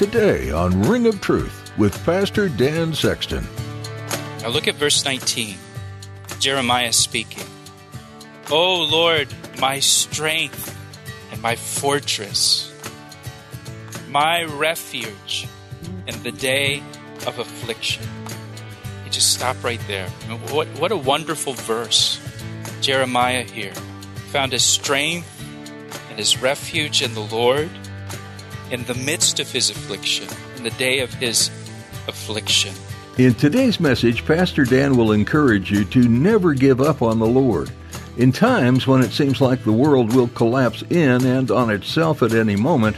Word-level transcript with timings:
Today 0.00 0.50
on 0.50 0.84
Ring 0.84 1.06
of 1.06 1.20
Truth 1.20 1.72
with 1.76 1.92
Pastor 2.06 2.48
Dan 2.48 2.94
Sexton. 2.94 3.46
Now 4.40 4.48
look 4.48 4.66
at 4.66 4.76
verse 4.76 5.04
19. 5.04 5.58
Jeremiah 6.38 6.94
speaking. 6.94 7.44
O 8.50 8.76
Lord, 8.76 9.28
my 9.60 9.78
strength 9.78 10.74
and 11.30 11.42
my 11.42 11.54
fortress, 11.54 12.72
my 14.08 14.44
refuge 14.44 15.46
in 16.06 16.22
the 16.22 16.32
day 16.32 16.82
of 17.26 17.38
affliction. 17.38 18.08
You 19.04 19.10
just 19.10 19.34
stop 19.34 19.62
right 19.62 19.82
there. 19.86 20.08
What, 20.48 20.66
what 20.78 20.92
a 20.92 20.96
wonderful 20.96 21.52
verse. 21.52 22.18
Jeremiah 22.80 23.42
here 23.42 23.74
found 24.32 24.52
his 24.52 24.64
strength 24.64 25.28
and 26.08 26.18
his 26.18 26.40
refuge 26.40 27.02
in 27.02 27.12
the 27.12 27.20
Lord 27.20 27.68
in 28.70 28.84
the 28.84 28.94
midst 28.94 29.40
of 29.40 29.50
his 29.50 29.70
affliction, 29.70 30.28
in 30.56 30.64
the 30.64 30.70
day 30.70 31.00
of 31.00 31.12
his 31.14 31.48
affliction. 32.08 32.74
In 33.18 33.34
today's 33.34 33.80
message, 33.80 34.24
Pastor 34.24 34.64
Dan 34.64 34.96
will 34.96 35.12
encourage 35.12 35.70
you 35.70 35.84
to 35.86 36.08
never 36.08 36.54
give 36.54 36.80
up 36.80 37.02
on 37.02 37.18
the 37.18 37.26
Lord. 37.26 37.70
In 38.16 38.32
times 38.32 38.86
when 38.86 39.02
it 39.02 39.12
seems 39.12 39.40
like 39.40 39.64
the 39.64 39.72
world 39.72 40.14
will 40.14 40.28
collapse 40.28 40.82
in 40.90 41.24
and 41.24 41.50
on 41.50 41.70
itself 41.70 42.22
at 42.22 42.32
any 42.32 42.56
moment, 42.56 42.96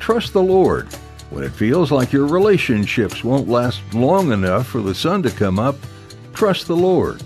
trust 0.00 0.32
the 0.32 0.42
Lord. 0.42 0.92
When 1.30 1.44
it 1.44 1.52
feels 1.52 1.90
like 1.90 2.12
your 2.12 2.26
relationships 2.26 3.24
won't 3.24 3.48
last 3.48 3.80
long 3.92 4.32
enough 4.32 4.66
for 4.66 4.80
the 4.80 4.94
sun 4.94 5.22
to 5.22 5.30
come 5.30 5.58
up, 5.58 5.76
trust 6.32 6.66
the 6.66 6.76
Lord. 6.76 7.22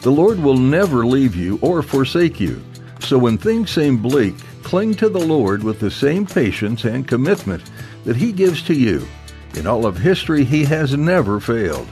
The 0.00 0.10
Lord 0.10 0.40
will 0.40 0.56
never 0.56 1.06
leave 1.06 1.36
you 1.36 1.58
or 1.62 1.82
forsake 1.82 2.40
you. 2.40 2.62
So 3.00 3.18
when 3.18 3.38
things 3.38 3.70
seem 3.70 3.98
bleak, 3.98 4.34
cling 4.62 4.94
to 4.94 5.08
the 5.08 5.18
Lord 5.18 5.62
with 5.62 5.80
the 5.80 5.90
same 5.90 6.26
patience 6.26 6.84
and 6.84 7.06
commitment 7.06 7.70
that 8.04 8.16
He 8.16 8.32
gives 8.32 8.62
to 8.62 8.74
you. 8.74 9.06
In 9.54 9.66
all 9.66 9.86
of 9.86 9.98
history, 9.98 10.44
He 10.44 10.64
has 10.64 10.96
never 10.96 11.40
failed. 11.40 11.88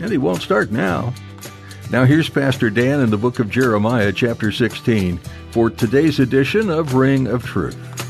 And 0.00 0.10
He 0.10 0.18
won't 0.18 0.42
start 0.42 0.70
now. 0.70 1.12
Now, 1.90 2.04
here's 2.04 2.28
Pastor 2.28 2.70
Dan 2.70 3.00
in 3.00 3.10
the 3.10 3.16
book 3.16 3.38
of 3.38 3.50
Jeremiah, 3.50 4.12
chapter 4.12 4.50
16, 4.50 5.18
for 5.50 5.70
today's 5.70 6.18
edition 6.18 6.70
of 6.70 6.94
Ring 6.94 7.26
of 7.26 7.44
Truth. 7.44 8.03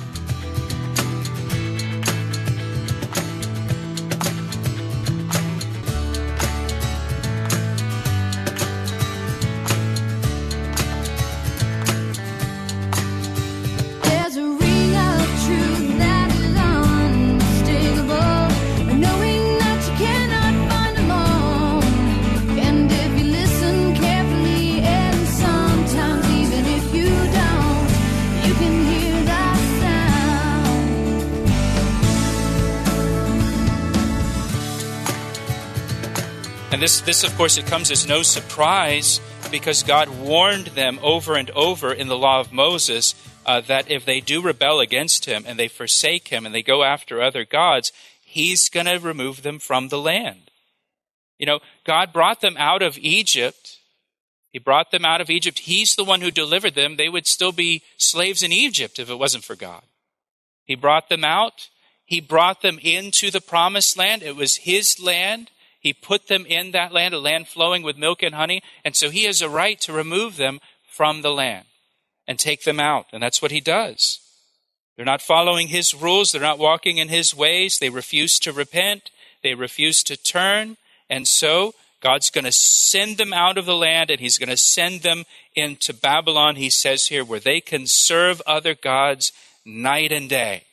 Of 37.25 37.37
course, 37.37 37.59
it 37.59 37.67
comes 37.67 37.91
as 37.91 38.07
no 38.07 38.23
surprise 38.23 39.21
because 39.51 39.83
God 39.83 40.09
warned 40.09 40.69
them 40.69 40.99
over 41.03 41.37
and 41.37 41.51
over 41.51 41.93
in 41.93 42.09
the 42.09 42.19
law 42.19 42.41
of 42.41 42.53
Moses 42.53 43.15
uh, 43.47 43.61
that 43.62 43.91
if 43.91 44.05
they 44.05 44.21
do 44.21 44.43
rebel 44.43 44.81
against 44.81 45.25
him 45.25 45.45
and 45.47 45.59
they 45.59 45.69
forsake 45.69 46.29
him 46.29 46.45
and 46.45 46.55
they 46.55 46.62
go 46.62 46.83
after 46.83 47.21
other 47.21 47.45
gods, 47.45 47.93
he's 48.23 48.69
going 48.69 48.87
to 48.87 48.99
remove 48.99 49.43
them 49.43 49.59
from 49.59 49.89
the 49.89 49.99
land. 49.99 50.51
You 51.39 51.47
know, 51.47 51.61
God 51.85 52.12
brought 52.12 52.41
them 52.41 52.57
out 52.59 52.83
of 52.83 52.99
Egypt. 52.99 53.79
He 54.51 54.59
brought 54.59 54.91
them 54.91 55.05
out 55.05 55.21
of 55.21 55.31
Egypt. 55.31 55.61
He's 55.61 55.97
the 55.97 56.05
one 56.05 56.21
who 56.21 56.31
delivered 56.31 56.75
them. 56.75 56.97
They 56.97 57.09
would 57.09 57.27
still 57.27 57.53
be 57.53 57.83
slaves 57.97 58.43
in 58.43 58.53
Egypt 58.53 58.99
if 58.99 59.11
it 59.11 59.19
wasn't 59.19 59.45
for 59.45 59.56
God. 59.56 59.83
He 60.65 60.75
brought 60.75 61.09
them 61.09 61.25
out. 61.25 61.69
He 62.05 62.21
brought 62.21 62.62
them 62.62 62.79
into 62.83 63.31
the 63.31 63.41
promised 63.41 63.97
land. 63.97 64.23
It 64.23 64.37
was 64.37 64.56
his 64.56 65.01
land. 65.03 65.51
He 65.84 65.93
put 65.93 66.28
them 66.28 66.47
in 66.47 66.71
that 66.71 66.95
land, 66.95 67.12
a 67.12 67.19
land 67.19 67.47
flowing 67.47 67.83
with 67.83 67.99
milk 67.99 68.22
and 68.22 68.34
honey. 68.34 68.62
And 68.87 68.97
so 68.97 69.11
he 69.11 69.25
has 69.25 69.43
a 69.43 69.50
right 69.50 69.78
to 69.83 69.93
remove 69.93 70.37
them 70.37 70.61
from 70.89 71.21
the 71.21 71.31
land 71.31 71.67
and 72.27 72.39
take 72.39 72.65
them 72.65 72.81
out. 72.81 73.05
And 73.12 73.22
that's 73.22 73.43
what 73.43 73.50
he 73.50 73.61
does. 73.61 74.19
They're 74.97 75.05
not 75.05 75.21
following 75.21 75.69
his 75.69 75.94
rules. 75.94 76.33
They're 76.33 76.41
not 76.41 76.59
walking 76.59 76.97
in 76.97 77.11
his 77.11 77.37
ways. 77.37 77.78
They 77.78 77.91
refuse 77.91 78.39
to 78.41 78.53
repent. 78.53 79.11
They 79.43 79.55
refuse 79.55 80.03
to 80.05 80.17
turn. 80.17 80.78
And 81.11 81.28
so 81.28 81.75
God's 82.00 82.31
going 82.31 82.47
to 82.47 82.53
send 82.53 83.19
them 83.19 83.34
out 83.34 83.59
of 83.59 83.67
the 83.67 83.77
land 83.77 84.09
and 84.09 84.21
he's 84.21 84.39
going 84.39 84.49
to 84.49 84.56
send 84.56 85.03
them 85.03 85.25
into 85.55 85.93
Babylon, 85.93 86.56
he 86.56 86.71
says 86.71 87.09
here, 87.09 87.27
where 87.27 87.41
they 87.41 87.61
can 87.61 87.87
serve 87.87 88.41
other 88.47 88.75
gods 88.75 89.33
night 89.67 90.12
and 90.12 90.31
day. 90.31 90.65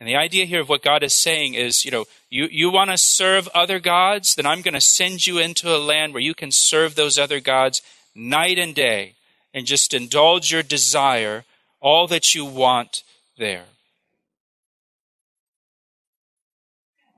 And 0.00 0.08
the 0.08 0.16
idea 0.16 0.46
here 0.46 0.62
of 0.62 0.70
what 0.70 0.82
God 0.82 1.02
is 1.02 1.12
saying 1.12 1.52
is, 1.52 1.84
you 1.84 1.90
know, 1.90 2.06
you, 2.30 2.46
you 2.50 2.70
want 2.70 2.90
to 2.90 2.96
serve 2.96 3.48
other 3.48 3.80
gods, 3.80 4.36
then 4.36 4.46
I'm 4.46 4.62
going 4.62 4.74
to 4.74 4.80
send 4.80 5.26
you 5.26 5.38
into 5.38 5.74
a 5.74 5.78
land 5.78 6.14
where 6.14 6.22
you 6.22 6.34
can 6.34 6.52
serve 6.52 6.94
those 6.94 7.18
other 7.18 7.40
gods 7.40 7.82
night 8.14 8.56
and 8.56 8.72
day 8.72 9.14
and 9.52 9.66
just 9.66 9.92
indulge 9.92 10.52
your 10.52 10.62
desire, 10.62 11.44
all 11.80 12.06
that 12.06 12.32
you 12.32 12.44
want 12.44 13.02
there. 13.36 13.64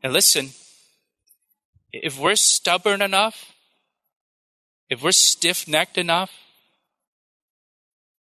And 0.02 0.14
listen, 0.14 0.50
if 1.92 2.18
we're 2.18 2.34
stubborn 2.34 3.02
enough, 3.02 3.52
if 4.88 5.02
we're 5.02 5.12
stiff 5.12 5.68
necked 5.68 5.98
enough, 5.98 6.32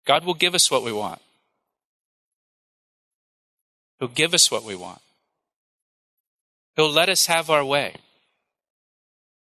God 0.06 0.26
will 0.26 0.34
give 0.34 0.54
us 0.54 0.70
what 0.70 0.84
we 0.84 0.92
want. 0.92 1.22
He'll 4.00 4.10
give 4.10 4.34
us 4.34 4.52
what 4.52 4.64
we 4.64 4.76
want. 4.76 5.02
He'll 6.76 6.92
let 6.92 7.10
us 7.10 7.28
have 7.28 7.50
our 7.50 7.64
way. 7.64 7.96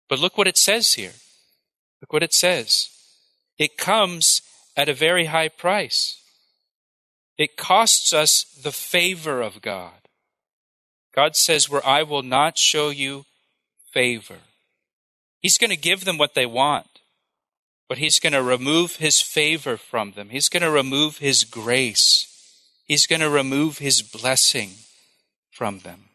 But 0.10 0.20
look 0.20 0.38
what 0.38 0.48
it 0.48 0.58
says 0.58 0.94
here. 0.94 1.14
Look 2.02 2.14
what 2.14 2.24
it 2.24 2.34
says. 2.34 2.90
It 3.58 3.78
comes 3.78 4.42
at 4.76 4.90
a 4.90 4.94
very 4.94 5.26
high 5.26 5.50
price. 5.50 6.22
It 7.38 7.58
costs 7.58 8.14
us 8.14 8.44
the 8.44 8.72
favor 8.72 9.42
of 9.42 9.62
God. 9.62 9.92
God 11.14 11.36
says, 11.36 11.70
Where 11.70 11.86
I 11.86 12.04
will 12.04 12.24
not 12.24 12.58
show 12.58 12.90
you 12.90 13.26
favor. 13.92 14.38
He's 15.40 15.58
going 15.58 15.70
to 15.70 15.78
give 15.78 16.06
them 16.06 16.18
what 16.18 16.36
they 16.36 16.46
want, 16.46 17.00
but 17.90 17.98
He's 17.98 18.20
going 18.20 18.34
to 18.34 18.44
remove 18.44 18.98
His 18.98 19.22
favor 19.22 19.78
from 19.78 20.12
them. 20.12 20.30
He's 20.30 20.50
going 20.50 20.64
to 20.64 20.72
remove 20.72 21.18
His 21.18 21.44
grace. 21.44 22.26
He's 22.86 23.08
going 23.08 23.22
to 23.22 23.30
remove 23.30 23.80
His 23.80 24.02
blessing 24.02 24.72
from 25.52 25.80
them. 25.80 26.10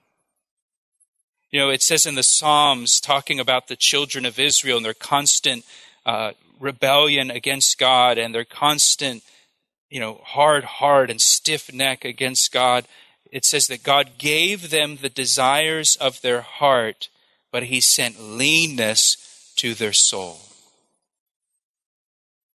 You 1.53 1.61
know, 1.61 1.69
it 1.69 1.83
says 1.83 2.07
in 2.07 2.15
the 2.15 2.23
Psalms, 2.23 2.99
talking 2.99 3.39
about 3.39 3.69
the 3.69 3.77
children 3.77 4.25
of 4.25 4.39
Israel 4.39 4.79
and 4.79 4.87
their 4.87 4.95
constant 4.95 5.67
uh, 6.07 6.33
rebellion 6.59 7.31
against 7.31 7.79
God 7.79 8.17
and 8.17 8.35
their 8.35 8.47
constant, 8.47 9.23
you 9.91 10.01
know, 10.01 10.23
hard 10.25 10.65
heart 10.65 11.11
and 11.11 11.21
stiff 11.21 11.71
neck 11.71 12.07
against 12.07 12.53
God. 12.53 12.87
It 13.31 13.45
says 13.45 13.67
that 13.67 13.83
God 13.83 14.13
gave 14.17 14.71
them 14.71 14.97
the 14.97 15.11
desires 15.11 15.95
of 15.97 16.23
their 16.23 16.41
heart, 16.41 17.11
but 17.51 17.65
He 17.65 17.83
sent 17.83 18.19
leanness 18.19 19.53
to 19.57 19.75
their 19.75 19.93
soul. 19.93 20.41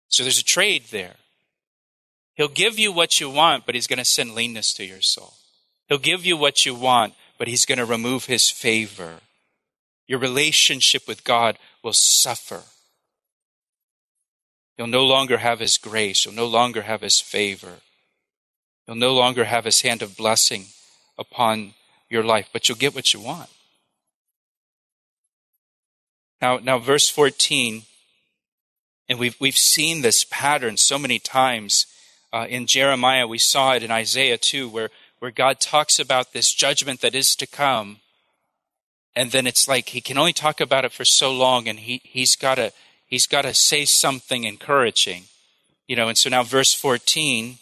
So 0.07 0.23
there's 0.23 0.39
a 0.39 0.43
trade 0.43 0.85
there. 0.89 1.17
He'll 2.33 2.47
give 2.47 2.79
you 2.79 2.91
what 2.91 3.19
you 3.19 3.29
want, 3.29 3.67
but 3.67 3.75
He's 3.75 3.87
going 3.87 3.99
to 3.99 4.05
send 4.05 4.33
leanness 4.33 4.73
to 4.73 4.85
your 4.85 5.01
soul. 5.01 5.33
He'll 5.87 5.99
give 5.99 6.25
you 6.25 6.35
what 6.35 6.65
you 6.65 6.73
want, 6.73 7.13
but 7.37 7.47
He's 7.47 7.65
going 7.65 7.77
to 7.77 7.85
remove 7.85 8.25
His 8.25 8.49
favor. 8.49 9.21
Your 10.07 10.19
relationship 10.19 11.07
with 11.07 11.23
God 11.23 11.57
will 11.83 11.93
suffer. 11.93 12.63
You'll 14.77 14.87
no 14.87 15.05
longer 15.05 15.37
have 15.37 15.59
His 15.59 15.77
grace. 15.77 16.25
You'll 16.25 16.33
no 16.33 16.45
longer 16.45 16.83
have 16.83 17.01
His 17.01 17.19
favor. 17.19 17.79
You'll 18.87 18.97
no 18.97 19.13
longer 19.13 19.45
have 19.45 19.65
His 19.65 19.81
hand 19.81 20.01
of 20.01 20.15
blessing 20.15 20.65
upon 21.17 21.73
your 22.09 22.23
life, 22.23 22.49
but 22.53 22.67
you'll 22.67 22.77
get 22.77 22.95
what 22.95 23.13
you 23.13 23.19
want. 23.19 23.49
Now, 26.41 26.57
now 26.57 26.77
verse 26.77 27.09
14, 27.09 27.83
and 29.09 29.19
we've, 29.19 29.35
we've 29.39 29.57
seen 29.57 30.01
this 30.01 30.23
pattern 30.23 30.77
so 30.77 30.99
many 30.99 31.19
times 31.19 31.87
uh, 32.31 32.45
in 32.47 32.67
Jeremiah. 32.67 33.27
We 33.27 33.39
saw 33.39 33.73
it 33.73 33.83
in 33.83 33.91
Isaiah 33.91 34.37
too, 34.37 34.69
where, 34.69 34.89
where 35.19 35.31
God 35.31 35.59
talks 35.59 35.99
about 35.99 36.33
this 36.33 36.53
judgment 36.53 37.01
that 37.01 37.15
is 37.15 37.35
to 37.35 37.47
come. 37.47 37.97
And 39.15 39.31
then 39.31 39.47
it's 39.47 39.67
like 39.67 39.89
he 39.89 40.01
can 40.01 40.17
only 40.17 40.33
talk 40.33 40.61
about 40.61 40.85
it 40.85 40.91
for 40.91 41.05
so 41.05 41.33
long, 41.33 41.67
and 41.67 41.79
he, 41.79 42.01
he's 42.03 42.35
got 42.35 42.55
to 42.55 42.71
he's 43.07 43.25
got 43.25 43.43
to 43.43 43.53
say 43.53 43.83
something 43.85 44.43
encouraging. 44.43 45.23
You 45.87 45.95
know, 45.95 46.07
and 46.07 46.17
so 46.17 46.29
now 46.29 46.43
verse 46.43 46.73
14, 46.73 47.57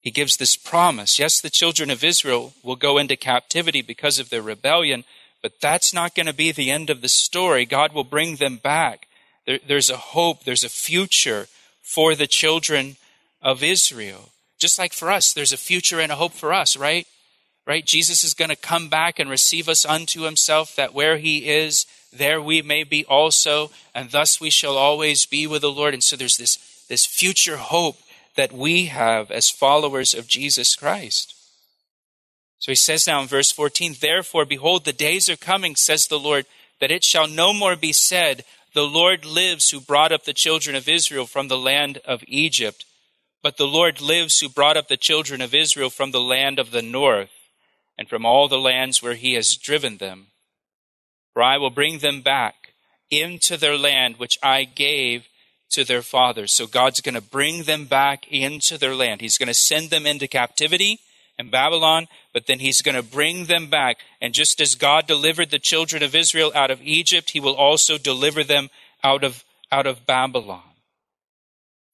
he 0.00 0.10
gives 0.10 0.36
this 0.36 0.56
promise. 0.56 1.18
Yes, 1.18 1.40
the 1.40 1.48
children 1.48 1.90
of 1.90 2.04
Israel 2.04 2.52
will 2.62 2.76
go 2.76 2.98
into 2.98 3.16
captivity 3.16 3.80
because 3.80 4.18
of 4.18 4.28
their 4.28 4.42
rebellion, 4.42 5.04
but 5.42 5.60
that's 5.60 5.94
not 5.94 6.14
going 6.14 6.26
to 6.26 6.34
be 6.34 6.52
the 6.52 6.70
end 6.70 6.90
of 6.90 7.00
the 7.00 7.08
story. 7.08 7.64
God 7.64 7.92
will 7.92 8.04
bring 8.04 8.36
them 8.36 8.56
back. 8.56 9.06
There, 9.46 9.60
there's 9.66 9.88
a 9.88 9.96
hope, 9.96 10.44
there's 10.44 10.64
a 10.64 10.68
future 10.68 11.46
for 11.80 12.14
the 12.14 12.26
children 12.26 12.96
of 13.40 13.62
Israel. 13.62 14.30
Just 14.60 14.78
like 14.78 14.92
for 14.92 15.10
us, 15.10 15.32
there's 15.32 15.52
a 15.52 15.56
future 15.56 16.00
and 16.00 16.12
a 16.12 16.16
hope 16.16 16.32
for 16.32 16.52
us, 16.52 16.76
right? 16.76 17.06
Right? 17.66 17.84
Jesus 17.84 18.22
is 18.22 18.34
going 18.34 18.50
to 18.50 18.56
come 18.56 18.88
back 18.88 19.18
and 19.18 19.30
receive 19.30 19.68
us 19.68 19.84
unto 19.84 20.22
himself, 20.22 20.76
that 20.76 20.94
where 20.94 21.16
he 21.16 21.48
is, 21.48 21.86
there 22.12 22.42
we 22.42 22.60
may 22.60 22.84
be 22.84 23.04
also, 23.06 23.70
and 23.94 24.10
thus 24.10 24.40
we 24.40 24.50
shall 24.50 24.76
always 24.76 25.26
be 25.26 25.46
with 25.46 25.62
the 25.62 25.72
Lord. 25.72 25.94
And 25.94 26.04
so 26.04 26.16
there's 26.16 26.36
this, 26.36 26.58
this 26.88 27.06
future 27.06 27.56
hope 27.56 27.96
that 28.36 28.52
we 28.52 28.86
have 28.86 29.30
as 29.30 29.50
followers 29.50 30.14
of 30.14 30.26
Jesus 30.28 30.76
Christ. 30.76 31.34
So 32.58 32.72
he 32.72 32.76
says 32.76 33.06
now 33.06 33.22
in 33.22 33.28
verse 33.28 33.50
14, 33.50 33.96
Therefore, 33.98 34.44
behold, 34.44 34.84
the 34.84 34.92
days 34.92 35.30
are 35.30 35.36
coming, 35.36 35.74
says 35.74 36.06
the 36.06 36.18
Lord, 36.18 36.44
that 36.80 36.90
it 36.90 37.04
shall 37.04 37.26
no 37.26 37.54
more 37.54 37.76
be 37.76 37.92
said, 37.92 38.44
The 38.74 38.82
Lord 38.82 39.24
lives 39.24 39.70
who 39.70 39.80
brought 39.80 40.12
up 40.12 40.24
the 40.24 40.34
children 40.34 40.76
of 40.76 40.88
Israel 40.88 41.26
from 41.26 41.48
the 41.48 41.58
land 41.58 41.98
of 42.04 42.22
Egypt. 42.26 42.84
But 43.42 43.56
the 43.56 43.66
Lord 43.66 44.00
lives 44.00 44.40
who 44.40 44.48
brought 44.48 44.76
up 44.76 44.88
the 44.88 44.96
children 44.96 45.40
of 45.40 45.54
Israel 45.54 45.90
from 45.90 46.10
the 46.10 46.20
land 46.20 46.58
of 46.58 46.70
the 46.70 46.82
north, 46.82 47.30
and 47.96 48.08
from 48.08 48.26
all 48.26 48.48
the 48.48 48.58
lands 48.58 49.02
where 49.02 49.14
he 49.14 49.34
has 49.34 49.56
driven 49.56 49.96
them. 49.96 50.28
For 51.32 51.42
I 51.42 51.58
will 51.58 51.70
bring 51.70 51.98
them 51.98 52.22
back 52.22 52.74
into 53.10 53.56
their 53.56 53.78
land 53.78 54.16
which 54.16 54.38
I 54.42 54.64
gave 54.64 55.28
to 55.70 55.84
their 55.84 56.02
fathers. 56.02 56.52
So 56.52 56.66
God's 56.66 57.00
going 57.00 57.14
to 57.14 57.20
bring 57.20 57.64
them 57.64 57.86
back 57.86 58.26
into 58.28 58.76
their 58.76 58.94
land. 58.94 59.20
He's 59.20 59.38
going 59.38 59.48
to 59.48 59.54
send 59.54 59.90
them 59.90 60.06
into 60.06 60.26
captivity 60.28 61.00
in 61.38 61.50
Babylon, 61.50 62.08
but 62.32 62.46
then 62.46 62.58
he's 62.58 62.82
going 62.82 62.96
to 62.96 63.02
bring 63.02 63.46
them 63.46 63.68
back. 63.68 63.98
And 64.20 64.34
just 64.34 64.60
as 64.60 64.74
God 64.74 65.06
delivered 65.06 65.50
the 65.50 65.58
children 65.58 66.02
of 66.02 66.14
Israel 66.14 66.52
out 66.54 66.70
of 66.70 66.82
Egypt, 66.82 67.30
he 67.30 67.40
will 67.40 67.54
also 67.54 67.96
deliver 67.98 68.44
them 68.44 68.68
out 69.04 69.24
of, 69.24 69.44
out 69.70 69.86
of 69.86 70.06
Babylon. 70.06 70.62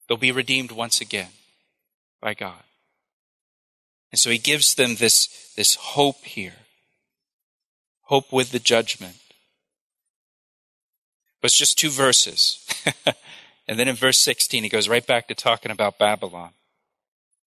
They'll 0.07 0.17
be 0.17 0.31
redeemed 0.31 0.71
once 0.71 1.01
again 1.01 1.29
by 2.21 2.33
God. 2.33 2.63
And 4.11 4.19
so 4.19 4.29
he 4.29 4.37
gives 4.37 4.75
them 4.75 4.95
this, 4.95 5.53
this 5.55 5.75
hope 5.75 6.23
here. 6.23 6.53
Hope 8.03 8.31
with 8.31 8.51
the 8.51 8.59
judgment. 8.59 9.17
But 11.41 11.51
it's 11.51 11.57
just 11.57 11.77
two 11.77 11.89
verses. 11.89 12.65
and 13.67 13.77
then 13.77 13.87
in 13.87 13.95
verse 13.95 14.17
16, 14.19 14.63
he 14.63 14.69
goes 14.69 14.87
right 14.87 15.05
back 15.05 15.27
to 15.27 15.35
talking 15.35 15.71
about 15.71 15.99
Babylon. 15.99 16.51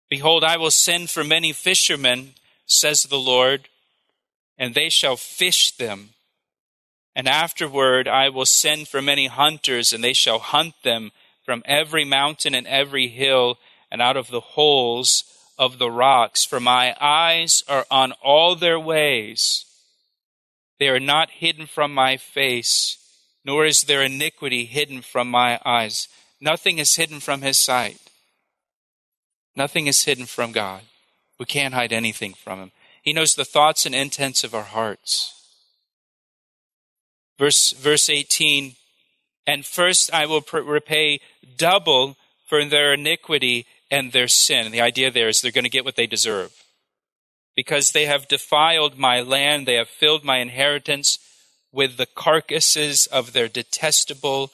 Behold, 0.09 0.43
I 0.43 0.57
will 0.57 0.71
send 0.71 1.09
for 1.09 1.23
many 1.23 1.51
fishermen, 1.51 2.35
says 2.65 3.03
the 3.03 3.19
Lord, 3.19 3.67
and 4.57 4.73
they 4.73 4.89
shall 4.89 5.17
fish 5.17 5.71
them. 5.75 6.09
And 7.15 7.27
afterward 7.27 8.07
I 8.07 8.29
will 8.29 8.45
send 8.45 8.87
for 8.87 9.01
many 9.01 9.27
hunters, 9.27 9.93
and 9.93 10.03
they 10.03 10.13
shall 10.13 10.39
hunt 10.39 10.75
them 10.83 11.11
from 11.43 11.63
every 11.65 12.05
mountain 12.05 12.55
and 12.55 12.67
every 12.67 13.07
hill, 13.07 13.57
and 13.95 14.01
out 14.01 14.17
of 14.17 14.27
the 14.27 14.41
holes 14.41 15.23
of 15.57 15.79
the 15.79 15.89
rocks. 15.89 16.43
For 16.43 16.59
my 16.59 16.93
eyes 16.99 17.63
are 17.65 17.85
on 17.89 18.11
all 18.21 18.57
their 18.57 18.77
ways. 18.77 19.63
They 20.81 20.89
are 20.89 20.99
not 20.99 21.31
hidden 21.31 21.65
from 21.65 21.93
my 21.93 22.17
face, 22.17 22.97
nor 23.45 23.65
is 23.65 23.83
their 23.83 24.03
iniquity 24.03 24.65
hidden 24.65 25.01
from 25.01 25.31
my 25.31 25.61
eyes. 25.63 26.09
Nothing 26.41 26.77
is 26.77 26.97
hidden 26.97 27.21
from 27.21 27.41
his 27.41 27.57
sight. 27.57 28.01
Nothing 29.55 29.87
is 29.87 30.03
hidden 30.03 30.25
from 30.25 30.51
God. 30.51 30.81
We 31.39 31.45
can't 31.45 31.73
hide 31.73 31.93
anything 31.93 32.33
from 32.33 32.59
Him. 32.59 32.71
He 33.01 33.13
knows 33.13 33.35
the 33.35 33.45
thoughts 33.45 33.85
and 33.85 33.95
intents 33.95 34.43
of 34.43 34.53
our 34.53 34.63
hearts. 34.63 35.31
Verse, 37.39 37.71
verse 37.71 38.09
18 38.09 38.75
And 39.47 39.65
first 39.65 40.13
I 40.13 40.25
will 40.25 40.43
repay 40.51 41.21
double 41.55 42.17
for 42.45 42.63
their 42.65 42.93
iniquity 42.93 43.65
and 43.91 44.11
their 44.11 44.27
sin. 44.27 44.65
And 44.65 44.73
the 44.73 44.81
idea 44.81 45.11
there 45.11 45.29
is 45.29 45.41
they're 45.41 45.51
going 45.51 45.63
to 45.63 45.69
get 45.69 45.85
what 45.85 45.95
they 45.95 46.07
deserve. 46.07 46.51
Because 47.55 47.91
they 47.91 48.05
have 48.05 48.27
defiled 48.27 48.97
my 48.97 49.21
land, 49.21 49.65
they 49.65 49.75
have 49.75 49.87
filled 49.87 50.23
my 50.23 50.39
inheritance 50.39 51.19
with 51.71 51.97
the 51.97 52.05
carcasses 52.05 53.05
of 53.07 53.33
their 53.33 53.47
detestable 53.47 54.51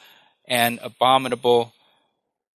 and 0.47 0.79
abominable 0.83 1.73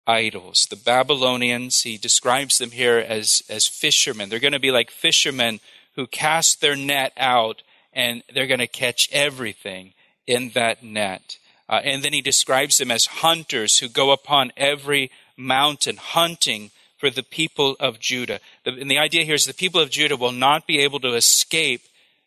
idols. 0.06 0.66
The 0.66 0.76
Babylonians, 0.76 1.82
he 1.82 1.96
describes 1.96 2.58
them 2.58 2.70
here 2.70 2.98
as, 2.98 3.42
as 3.48 3.66
fishermen. 3.66 4.28
They're 4.28 4.38
going 4.38 4.52
to 4.52 4.58
be 4.58 4.70
like 4.70 4.90
fishermen 4.90 5.60
who 5.94 6.06
cast 6.06 6.60
their 6.60 6.76
net 6.76 7.12
out 7.16 7.62
and 7.92 8.22
they're 8.32 8.46
going 8.46 8.60
to 8.60 8.66
catch 8.66 9.08
everything 9.12 9.92
in 10.26 10.50
that 10.50 10.82
net. 10.82 11.38
Uh, 11.68 11.80
and 11.84 12.02
then 12.02 12.12
he 12.12 12.22
describes 12.22 12.78
them 12.78 12.90
as 12.90 13.06
hunters 13.06 13.78
who 13.78 13.88
go 13.88 14.10
upon 14.10 14.52
every 14.56 15.10
mountain 15.36 15.96
hunting 15.96 16.70
for 16.98 17.10
the 17.10 17.22
people 17.22 17.76
of 17.80 17.98
Judah. 17.98 18.40
And 18.64 18.90
the 18.90 18.98
idea 18.98 19.24
here 19.24 19.34
is 19.34 19.44
the 19.44 19.54
people 19.54 19.80
of 19.80 19.90
Judah 19.90 20.16
will 20.16 20.32
not 20.32 20.66
be 20.66 20.78
able 20.80 21.00
to 21.00 21.14
escape 21.14 21.82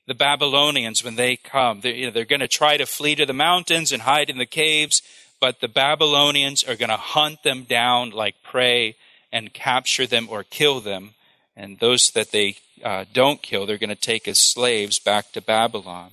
the 0.07 0.13
Babylonians 0.13 1.03
when 1.03 1.15
they 1.15 1.35
come. 1.35 1.81
They're, 1.81 1.93
you 1.93 2.05
know, 2.05 2.11
they're 2.11 2.25
going 2.25 2.41
to 2.41 2.47
try 2.47 2.77
to 2.77 2.85
flee 2.85 3.15
to 3.15 3.25
the 3.25 3.33
mountains 3.33 3.91
and 3.91 4.03
hide 4.03 4.29
in 4.29 4.37
the 4.37 4.45
caves 4.45 5.01
but 5.39 5.59
the 5.59 5.67
Babylonians 5.67 6.63
are 6.63 6.75
going 6.75 6.89
to 6.89 6.97
hunt 6.97 7.43
them 7.43 7.63
down 7.63 8.11
like 8.11 8.41
prey 8.43 8.95
and 9.31 9.53
capture 9.53 10.07
them 10.07 10.27
or 10.29 10.43
kill 10.43 10.79
them. 10.79 11.11
And 11.55 11.79
those 11.79 12.11
that 12.11 12.31
they 12.31 12.57
uh, 12.83 13.05
don't 13.13 13.41
kill, 13.41 13.65
they're 13.65 13.77
going 13.77 13.89
to 13.89 13.95
take 13.95 14.27
as 14.27 14.39
slaves 14.39 14.99
back 14.99 15.31
to 15.33 15.41
Babylon. 15.41 16.11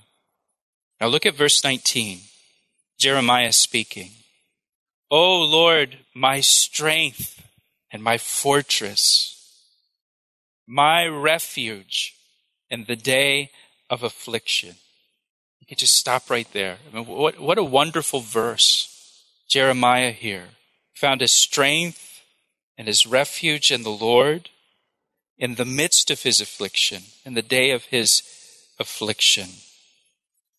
Now 1.01 1.09
look 1.09 1.27
at 1.27 1.35
verse 1.35 1.65
19. 1.65 2.21
Jeremiah 2.99 3.53
speaking. 3.53 4.11
O 5.13 5.43
Lord, 5.43 5.99
my 6.15 6.41
strength 6.41 7.47
and 7.91 8.03
my 8.03 8.17
fortress, 8.17 9.39
my 10.67 11.05
refuge 11.07 12.15
in 12.71 12.85
the 12.85 12.97
day 12.97 13.51
of 13.91 14.03
affliction. 14.03 14.77
You 15.61 15.67
can 15.67 15.77
just 15.77 15.99
stop 15.99 16.31
right 16.31 16.51
there. 16.55 16.79
I 16.91 16.97
mean, 16.97 17.07
what, 17.07 17.39
what 17.39 17.59
a 17.59 17.63
wonderful 17.63 18.21
verse. 18.21 18.89
Jeremiah 19.51 20.13
here 20.13 20.49
found 20.95 21.21
his 21.21 21.33
strength 21.33 22.23
and 22.79 22.89
his 22.89 23.07
refuge 23.07 23.71
in 23.71 23.83
the 23.83 23.91
Lord 23.91 24.49
in 25.37 25.57
the 25.57 25.67
midst 25.67 26.11
of 26.11 26.23
his 26.23 26.41
affliction, 26.41 27.03
in 27.27 27.35
the 27.35 27.43
day 27.43 27.71
of 27.73 27.85
his 27.85 28.23
affliction. 28.81 29.49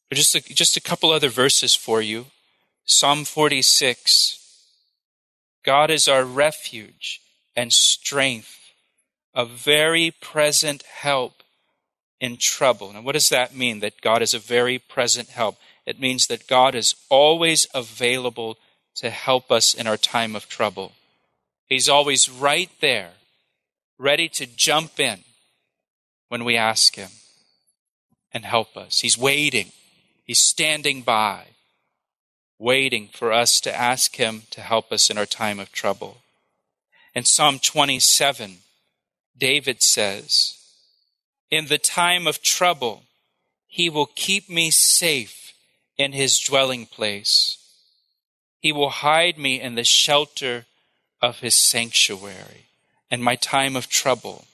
But 0.10 0.18
just 0.18 0.36
a, 0.36 0.42
just 0.42 0.78
a 0.78 0.82
couple 0.82 1.10
other 1.10 1.30
verses 1.30 1.74
for 1.74 2.04
you. 2.04 2.28
Psalm 2.86 3.26
46. 3.26 4.42
God 5.64 5.90
is 5.90 6.08
our 6.08 6.26
refuge 6.26 7.22
and 7.56 7.72
strength, 7.72 8.58
a 9.34 9.46
very 9.46 10.12
present 10.12 10.84
help 10.84 11.44
in 12.20 12.38
trouble. 12.38 12.94
Now, 12.94 13.02
what 13.02 13.14
does 13.14 13.30
that 13.30 13.56
mean? 13.56 13.80
That 13.80 14.02
God 14.02 14.22
is 14.22 14.34
a 14.34 14.40
very 14.40 14.80
present 14.80 15.30
help. 15.30 15.58
It 15.86 16.00
means 16.00 16.28
that 16.28 16.48
God 16.48 16.76
is 16.76 16.96
always 17.10 17.68
available 17.74 18.58
to 18.96 19.10
help 19.10 19.52
us 19.52 19.74
in 19.74 19.88
our 19.88 19.98
time 19.98 20.36
of 20.36 20.48
trouble. 20.48 20.94
He's 21.68 21.90
always 21.90 22.30
right 22.30 22.70
there, 22.82 23.12
ready 23.98 24.30
to 24.30 24.46
jump 24.46 25.00
in 25.00 25.20
when 26.30 26.44
we 26.44 26.56
ask 26.56 26.96
Him 26.96 27.10
and 28.32 28.46
help 28.46 28.78
us. 28.78 29.00
He's 29.00 29.18
waiting, 29.18 29.72
He's 30.24 30.40
standing 30.40 31.02
by, 31.02 31.46
waiting 32.64 33.10
for 33.12 33.34
us 33.34 33.60
to 33.60 33.76
ask 33.76 34.16
Him 34.16 34.44
to 34.52 34.62
help 34.62 34.92
us 34.92 35.10
in 35.10 35.18
our 35.18 35.26
time 35.26 35.60
of 35.60 35.72
trouble. 35.72 36.20
In 37.14 37.26
Psalm 37.26 37.60
27, 37.60 38.60
David 39.38 39.84
says, 39.84 40.58
In 41.52 41.68
the 41.68 41.78
time 41.78 42.26
of 42.26 42.42
trouble, 42.42 43.04
He 43.68 43.90
will 43.90 44.06
keep 44.06 44.50
me 44.50 44.72
safe 44.72 45.54
in 45.98 46.14
His 46.14 46.40
dwelling 46.40 46.86
place. 46.86 47.58
He 48.62 48.72
will 48.72 48.90
hide 48.90 49.38
me 49.38 49.60
in 49.60 49.76
the 49.76 49.84
shelter 49.84 50.66
of 51.22 51.40
his 51.40 51.56
sanctuary 51.56 52.68
in 53.12 53.22
my 53.22 53.36
time 53.36 53.76
of 53.76 53.90
trouble. 53.90 54.46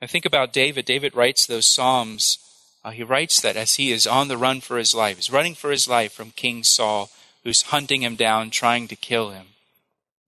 I 0.00 0.06
think 0.06 0.24
about 0.24 0.52
David. 0.52 0.84
David 0.84 1.14
writes 1.14 1.46
those 1.46 1.68
Psalms. 1.68 2.38
Uh, 2.84 2.90
he 2.90 3.02
writes 3.02 3.40
that 3.40 3.56
as 3.56 3.76
he 3.76 3.92
is 3.92 4.06
on 4.06 4.28
the 4.28 4.36
run 4.36 4.60
for 4.60 4.76
his 4.76 4.94
life. 4.94 5.16
He's 5.16 5.30
running 5.30 5.54
for 5.54 5.70
his 5.70 5.86
life 5.86 6.12
from 6.12 6.30
King 6.30 6.64
Saul, 6.64 7.10
who's 7.44 7.62
hunting 7.62 8.02
him 8.02 8.16
down, 8.16 8.50
trying 8.50 8.88
to 8.88 8.96
kill 8.96 9.30
him. 9.30 9.46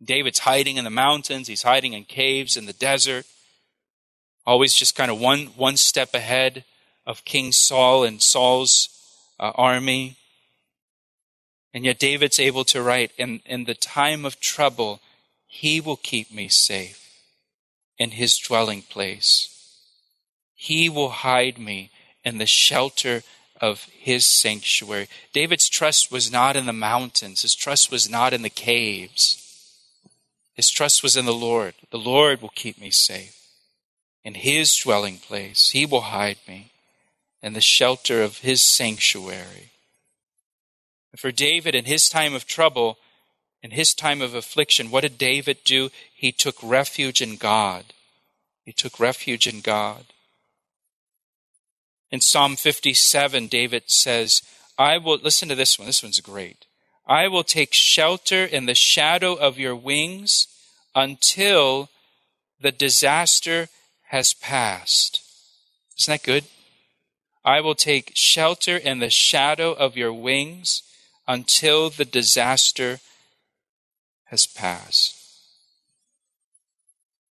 David's 0.02 0.40
hiding 0.40 0.76
in 0.76 0.84
the 0.84 0.90
mountains. 0.90 1.49
He's 1.49 1.62
hiding 1.62 1.94
in 1.94 2.04
caves 2.04 2.56
in 2.56 2.66
the 2.66 2.73
desert. 2.73 3.26
Always 4.46 4.75
just 4.75 4.94
kind 4.94 5.11
of 5.11 5.18
one, 5.18 5.46
one 5.56 5.76
step 5.76 6.14
ahead 6.14 6.64
of 7.06 7.25
King 7.25 7.52
Saul 7.52 8.04
and 8.04 8.23
Saul's 8.23 8.88
uh, 9.40 9.52
army. 9.54 10.16
And 11.73 11.84
yet 11.84 11.99
David's 11.99 12.38
able 12.38 12.64
to 12.66 12.82
write, 12.82 13.11
in, 13.18 13.40
in 13.46 13.64
the 13.64 13.75
time 13.75 14.25
of 14.25 14.38
trouble, 14.38 15.00
he 15.46 15.80
will 15.80 15.96
keep 15.96 16.32
me 16.32 16.49
safe 16.49 17.00
in 17.99 18.12
his 18.12 18.37
dwelling 18.38 18.82
place. 18.82 19.49
He 20.54 20.88
will 20.88 21.11
hide 21.11 21.58
me 21.58 21.90
in 22.25 22.38
the 22.38 22.47
shelter 22.47 23.23
of 23.61 23.85
his 23.99 24.26
sanctuary. 24.26 25.09
David's 25.33 25.69
trust 25.69 26.11
was 26.11 26.31
not 26.31 26.57
in 26.57 26.66
the 26.66 26.73
mountains. 26.73 27.43
His 27.43 27.54
trust 27.54 27.90
was 27.90 28.09
not 28.11 28.33
in 28.33 28.43
the 28.43 28.50
caves. 28.50 29.40
His 30.54 30.71
trust 30.71 31.02
was 31.02 31.16
in 31.16 31.25
the 31.25 31.33
Lord. 31.33 31.75
The 31.90 31.99
Lord 31.99 32.40
will 32.40 32.52
keep 32.54 32.81
me 32.81 32.90
safe. 32.90 33.40
In 34.25 34.35
his 34.35 34.75
dwelling 34.76 35.19
place, 35.19 35.71
he 35.71 35.85
will 35.85 36.02
hide 36.02 36.38
me 36.49 36.71
in 37.43 37.52
the 37.52 37.61
shelter 37.61 38.23
of 38.23 38.38
his 38.38 38.62
sanctuary. 38.62 39.71
For 41.16 41.31
David, 41.31 41.75
in 41.75 41.85
his 41.85 42.09
time 42.09 42.35
of 42.35 42.47
trouble, 42.47 42.99
in 43.62 43.71
his 43.71 43.95
time 43.95 44.21
of 44.23 44.35
affliction, 44.35 44.90
what 44.90 45.02
did 45.02 45.19
David 45.19 45.59
do? 45.64 45.90
He 46.14 46.33
took 46.33 46.57
refuge 46.62 47.21
in 47.21 47.37
God. 47.37 47.87
He 48.64 48.73
took 48.73 48.99
refuge 48.99 49.47
in 49.47 49.61
God. 49.61 50.07
In 52.14 52.21
Psalm 52.21 52.54
57, 52.54 53.49
David 53.49 53.90
says, 53.90 54.40
I 54.78 54.99
will, 54.99 55.18
listen 55.21 55.49
to 55.49 55.56
this 55.56 55.80
one, 55.80 55.87
this 55.87 56.00
one's 56.00 56.21
great. 56.21 56.64
I 57.09 57.26
will 57.26 57.42
take 57.42 57.75
shelter 57.75 58.44
in 58.44 58.66
the 58.66 58.75
shadow 58.76 59.35
of 59.35 59.59
your 59.59 59.75
wings 59.75 60.47
until 60.94 61.90
the 62.61 62.71
disaster 62.71 63.66
has 64.11 64.33
passed. 64.33 65.23
Isn't 65.99 66.12
that 66.12 66.23
good? 66.23 66.44
I 67.44 67.61
will 67.61 67.75
take 67.75 68.12
shelter 68.14 68.76
in 68.76 69.00
the 69.00 69.11
shadow 69.11 69.73
of 69.73 69.97
your 69.97 70.12
wings 70.12 70.85
until 71.26 71.90
the 71.90 72.04
disaster 72.04 73.00
has 74.26 74.47
passed. 74.47 75.16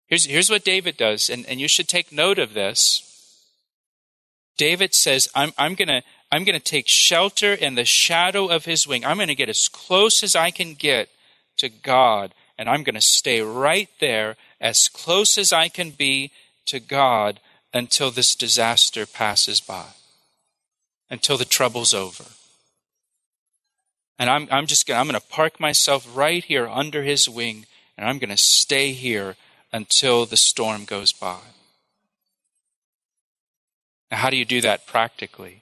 Here's, 0.08 0.24
here's 0.24 0.50
what 0.50 0.64
David 0.64 0.96
does, 0.96 1.30
and, 1.30 1.46
and 1.48 1.60
you 1.60 1.68
should 1.68 1.90
take 1.90 2.14
note 2.14 2.40
of 2.40 2.54
this. 2.54 3.09
David 4.60 4.94
says, 4.94 5.30
I'm, 5.34 5.54
I'm 5.58 5.74
going 5.74 5.88
to 5.88 6.04
I'm 6.32 6.44
going 6.44 6.60
to 6.60 6.64
take 6.64 6.88
shelter 6.88 7.54
in 7.54 7.76
the 7.76 7.86
shadow 7.86 8.48
of 8.48 8.66
his 8.66 8.86
wing. 8.86 9.06
I'm 9.06 9.16
going 9.16 9.30
to 9.30 9.36
get 9.36 9.50
as 9.50 9.70
close 9.70 10.22
as 10.22 10.36
I 10.36 10.52
can 10.52 10.74
get 10.76 11.08
to 11.58 11.70
God, 11.70 12.36
and 12.58 12.70
I'm 12.70 12.84
going 12.84 12.96
to 12.96 13.02
stay 13.02 13.42
right 13.42 13.88
there 14.00 14.36
as 14.60 14.90
close 14.90 15.38
as 15.38 15.54
I 15.54 15.70
can 15.70 15.92
be 15.92 16.32
to 16.66 16.82
God 16.82 17.40
until 17.74 18.12
this 18.12 18.36
disaster 18.36 19.06
passes 19.06 19.62
by, 19.62 19.86
until 21.10 21.38
the 21.38 21.46
trouble's 21.46 21.94
over. 21.94 22.26
And 24.20 24.30
I'm, 24.30 24.48
I'm 24.52 24.68
just 24.68 24.86
going 24.86 25.00
I'm 25.00 25.08
going 25.08 25.20
to 25.20 25.28
park 25.28 25.62
myself 25.62 26.06
right 26.14 26.44
here 26.44 26.68
under 26.68 27.04
his 27.04 27.30
wing, 27.30 27.66
and 27.98 28.08
I'm 28.08 28.20
going 28.20 28.30
to 28.30 28.38
stay 28.38 28.92
here 28.92 29.38
until 29.72 30.26
the 30.26 30.38
storm 30.38 30.84
goes 30.84 31.14
by. 31.14 31.40
Now, 34.12 34.18
how 34.18 34.30
do 34.30 34.38
you 34.38 34.46
do 34.46 34.62
that 34.62 34.88
practically? 34.88 35.62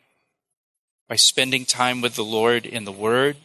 By 1.08 1.16
spending 1.16 1.66
time 1.66 2.01
with 2.01 2.16
the 2.16 2.24
Lord 2.24 2.66
in 2.66 2.86
the 2.86 2.92
Word, 2.92 3.38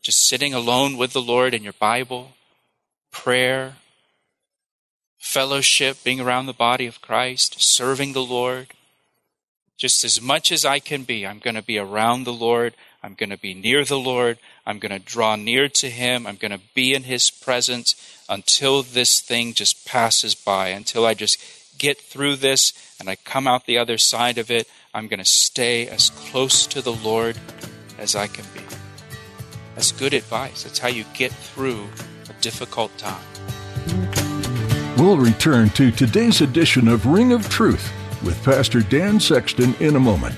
just 0.00 0.26
sitting 0.26 0.52
alone 0.52 0.96
with 0.96 1.12
the 1.12 1.22
Lord 1.22 1.54
in 1.54 1.62
your 1.62 1.74
Bible, 1.74 2.32
prayer, 3.12 3.74
fellowship, 5.18 6.02
being 6.02 6.20
around 6.20 6.46
the 6.46 6.52
body 6.52 6.86
of 6.86 7.00
Christ, 7.00 7.62
serving 7.62 8.12
the 8.12 8.24
Lord. 8.24 8.68
Just 9.78 10.04
as 10.04 10.20
much 10.20 10.50
as 10.50 10.64
I 10.64 10.80
can 10.80 11.04
be, 11.04 11.26
I'm 11.26 11.38
going 11.38 11.54
to 11.54 11.62
be 11.62 11.78
around 11.78 12.24
the 12.24 12.32
Lord. 12.32 12.74
I'm 13.02 13.14
going 13.14 13.30
to 13.30 13.38
be 13.38 13.54
near 13.54 13.84
the 13.84 13.98
Lord. 13.98 14.38
I'm 14.66 14.78
going 14.78 14.92
to 14.92 14.98
draw 14.98 15.36
near 15.36 15.68
to 15.68 15.90
Him. 15.90 16.26
I'm 16.26 16.36
going 16.36 16.52
to 16.52 16.60
be 16.74 16.94
in 16.94 17.04
His 17.04 17.30
presence 17.30 17.94
until 18.28 18.82
this 18.82 19.20
thing 19.20 19.54
just 19.54 19.86
passes 19.86 20.34
by, 20.34 20.68
until 20.68 21.06
I 21.06 21.14
just 21.14 21.42
get 21.78 22.00
through 22.00 22.36
this 22.36 22.72
and 23.02 23.10
I 23.10 23.16
come 23.16 23.48
out 23.48 23.66
the 23.66 23.78
other 23.78 23.98
side 23.98 24.38
of 24.38 24.48
it. 24.48 24.68
I'm 24.94 25.08
going 25.08 25.18
to 25.18 25.24
stay 25.24 25.88
as 25.88 26.10
close 26.10 26.68
to 26.68 26.80
the 26.80 26.92
Lord 26.92 27.36
as 27.98 28.14
I 28.14 28.28
can 28.28 28.44
be. 28.54 28.60
That's 29.74 29.90
good 29.90 30.14
advice. 30.14 30.62
That's 30.62 30.78
how 30.78 30.86
you 30.86 31.04
get 31.12 31.32
through 31.32 31.88
a 32.30 32.40
difficult 32.40 32.96
time. 32.98 33.24
We'll 34.96 35.16
return 35.16 35.70
to 35.70 35.90
today's 35.90 36.42
edition 36.42 36.86
of 36.86 37.04
Ring 37.04 37.32
of 37.32 37.48
Truth 37.48 37.92
with 38.22 38.40
Pastor 38.44 38.82
Dan 38.82 39.18
Sexton 39.18 39.74
in 39.80 39.96
a 39.96 40.00
moment. 40.00 40.36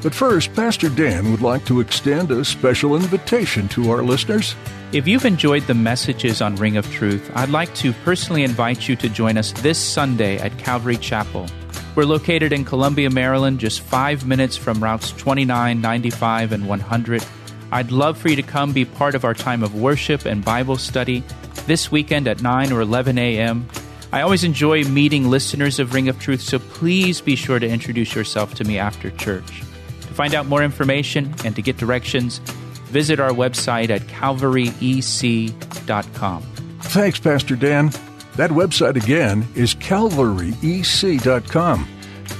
But 0.00 0.14
first, 0.14 0.54
Pastor 0.54 0.88
Dan 0.88 1.32
would 1.32 1.42
like 1.42 1.64
to 1.64 1.80
extend 1.80 2.30
a 2.30 2.44
special 2.44 2.94
invitation 2.94 3.66
to 3.70 3.90
our 3.90 4.04
listeners. 4.04 4.54
If 4.92 5.08
you've 5.08 5.24
enjoyed 5.24 5.64
the 5.64 5.74
messages 5.74 6.40
on 6.40 6.54
Ring 6.54 6.76
of 6.76 6.88
Truth, 6.92 7.32
I'd 7.34 7.48
like 7.48 7.74
to 7.76 7.92
personally 7.92 8.44
invite 8.44 8.88
you 8.88 8.94
to 8.94 9.08
join 9.08 9.36
us 9.36 9.50
this 9.50 9.78
Sunday 9.80 10.38
at 10.38 10.56
Calvary 10.58 10.98
Chapel. 10.98 11.48
We're 11.96 12.04
located 12.04 12.52
in 12.52 12.64
Columbia, 12.66 13.08
Maryland, 13.08 13.58
just 13.58 13.80
five 13.80 14.26
minutes 14.26 14.54
from 14.54 14.84
routes 14.84 15.12
29, 15.12 15.80
95, 15.80 16.52
and 16.52 16.68
100. 16.68 17.24
I'd 17.72 17.90
love 17.90 18.18
for 18.18 18.28
you 18.28 18.36
to 18.36 18.42
come 18.42 18.74
be 18.74 18.84
part 18.84 19.14
of 19.14 19.24
our 19.24 19.32
time 19.32 19.62
of 19.62 19.74
worship 19.74 20.26
and 20.26 20.44
Bible 20.44 20.76
study 20.76 21.24
this 21.64 21.90
weekend 21.90 22.28
at 22.28 22.42
9 22.42 22.70
or 22.70 22.82
11 22.82 23.16
a.m. 23.16 23.66
I 24.12 24.20
always 24.20 24.44
enjoy 24.44 24.84
meeting 24.84 25.30
listeners 25.30 25.78
of 25.78 25.94
Ring 25.94 26.10
of 26.10 26.20
Truth, 26.20 26.42
so 26.42 26.58
please 26.58 27.22
be 27.22 27.34
sure 27.34 27.58
to 27.58 27.66
introduce 27.66 28.14
yourself 28.14 28.52
to 28.56 28.64
me 28.64 28.78
after 28.78 29.10
church. 29.12 29.62
To 30.02 30.08
find 30.08 30.34
out 30.34 30.44
more 30.46 30.62
information 30.62 31.34
and 31.44 31.56
to 31.56 31.62
get 31.62 31.78
directions, 31.78 32.40
visit 32.88 33.20
our 33.20 33.30
website 33.30 33.88
at 33.88 34.02
calvaryec.com. 34.02 36.42
Thanks, 36.82 37.18
Pastor 37.18 37.56
Dan. 37.56 37.90
That 38.36 38.50
website 38.50 39.02
again 39.02 39.48
is 39.54 39.74
calvaryec.com. 39.74 41.88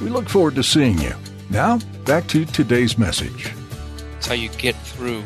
We 0.02 0.10
look 0.10 0.28
forward 0.28 0.56
to 0.56 0.62
seeing 0.62 0.98
you. 0.98 1.14
Now, 1.48 1.78
back 2.04 2.26
to 2.28 2.44
today's 2.44 2.98
message. 2.98 3.50
It's 4.18 4.26
how 4.26 4.34
you 4.34 4.50
get 4.50 4.76
through 4.76 5.24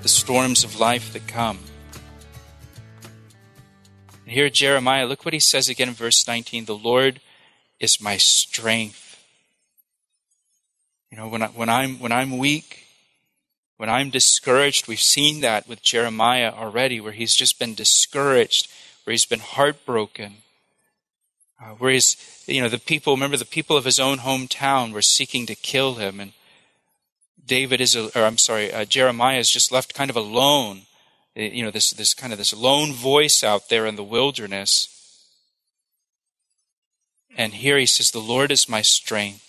the 0.00 0.08
storms 0.08 0.64
of 0.64 0.80
life 0.80 1.12
that 1.12 1.26
come. 1.26 1.58
And 4.24 4.32
here, 4.32 4.48
Jeremiah, 4.48 5.04
look 5.04 5.26
what 5.26 5.34
he 5.34 5.40
says 5.40 5.68
again 5.68 5.88
in 5.88 5.94
verse 5.94 6.26
19 6.26 6.64
The 6.64 6.74
Lord 6.74 7.20
is 7.78 8.00
my 8.00 8.16
strength. 8.16 9.22
You 11.10 11.18
know, 11.18 11.28
when, 11.28 11.42
I, 11.42 11.48
when, 11.48 11.68
I'm, 11.68 11.98
when 11.98 12.12
I'm 12.12 12.38
weak, 12.38 12.86
when 13.76 13.90
I'm 13.90 14.08
discouraged, 14.08 14.88
we've 14.88 14.98
seen 14.98 15.42
that 15.42 15.68
with 15.68 15.82
Jeremiah 15.82 16.52
already, 16.52 16.98
where 17.00 17.12
he's 17.12 17.34
just 17.34 17.58
been 17.58 17.74
discouraged, 17.74 18.70
where 19.08 19.12
he's 19.12 19.24
been 19.24 19.40
heartbroken, 19.40 20.34
uh, 21.58 21.70
where 21.78 21.92
he's, 21.92 22.44
you 22.46 22.60
know, 22.60 22.68
the 22.68 22.76
people, 22.76 23.14
remember 23.14 23.38
the 23.38 23.46
people 23.46 23.74
of 23.74 23.86
his 23.86 23.98
own 23.98 24.18
hometown 24.18 24.92
were 24.92 25.00
seeking 25.00 25.46
to 25.46 25.54
kill 25.54 25.94
him, 25.94 26.20
and 26.20 26.32
David 27.42 27.80
is, 27.80 27.96
or 27.96 28.10
I'm 28.14 28.36
sorry, 28.36 28.70
uh, 28.70 28.84
Jeremiah 28.84 29.38
is 29.38 29.50
just 29.50 29.72
left 29.72 29.94
kind 29.94 30.10
of 30.10 30.16
alone 30.16 30.82
you 31.34 31.62
know, 31.62 31.70
this, 31.70 31.92
this 31.92 32.12
kind 32.12 32.32
of 32.32 32.38
this 32.38 32.52
lone 32.52 32.92
voice 32.92 33.42
out 33.42 33.70
there 33.70 33.86
in 33.86 33.96
the 33.96 34.04
wilderness. 34.04 35.24
And 37.34 37.54
here 37.54 37.78
he 37.78 37.86
says, 37.86 38.10
The 38.10 38.18
Lord 38.18 38.50
is 38.50 38.68
my 38.68 38.82
strength. 38.82 39.48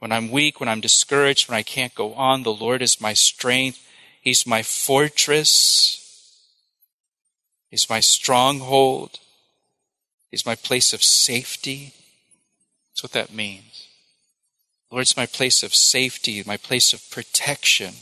When 0.00 0.10
I'm 0.10 0.30
weak, 0.32 0.58
when 0.58 0.68
I'm 0.68 0.80
discouraged, 0.80 1.48
when 1.48 1.58
I 1.58 1.62
can't 1.62 1.94
go 1.94 2.14
on, 2.14 2.42
the 2.42 2.52
Lord 2.52 2.82
is 2.82 3.00
my 3.00 3.12
strength. 3.12 3.86
He's 4.20 4.46
my 4.46 4.62
fortress. 4.64 6.03
He's 7.74 7.90
my 7.90 7.98
stronghold. 7.98 9.18
is 10.30 10.46
my 10.46 10.54
place 10.54 10.92
of 10.92 11.02
safety. 11.02 11.92
That's 12.92 13.02
what 13.02 13.10
that 13.10 13.34
means. 13.34 13.88
The 14.88 14.94
Lord's 14.94 15.16
my 15.16 15.26
place 15.26 15.64
of 15.64 15.74
safety, 15.74 16.40
my 16.46 16.56
place 16.56 16.92
of 16.92 17.10
protection. 17.10 17.94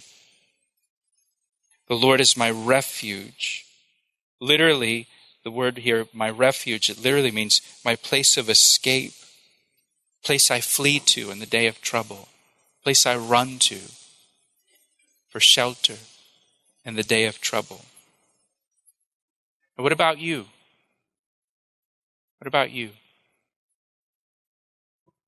The 1.89 1.95
Lord 1.95 2.21
is 2.21 2.37
my 2.37 2.51
refuge. 2.51 3.65
Literally, 4.43 5.07
the 5.43 5.51
word 5.51 5.79
here, 5.79 6.07
my 6.13 6.29
refuge, 6.29 6.91
it 6.91 7.03
literally 7.03 7.31
means 7.31 7.63
my 7.83 7.97
place 7.97 8.37
of 8.37 8.51
escape, 8.51 9.15
place 10.23 10.51
I 10.51 10.61
flee 10.61 10.99
to 10.99 11.31
in 11.31 11.39
the 11.39 11.47
day 11.47 11.67
of 11.67 11.81
trouble, 11.81 12.29
place 12.85 13.07
I 13.07 13.17
run 13.17 13.59
to 13.61 13.79
for 15.31 15.41
shelter 15.41 15.97
in 16.85 16.95
the 16.95 17.03
day 17.03 17.25
of 17.25 17.41
trouble. 17.41 17.87
And 19.83 19.85
what 19.85 19.93
about 19.93 20.21
you? 20.21 20.47
What 22.39 22.47
about 22.47 22.71
you? 22.71 22.91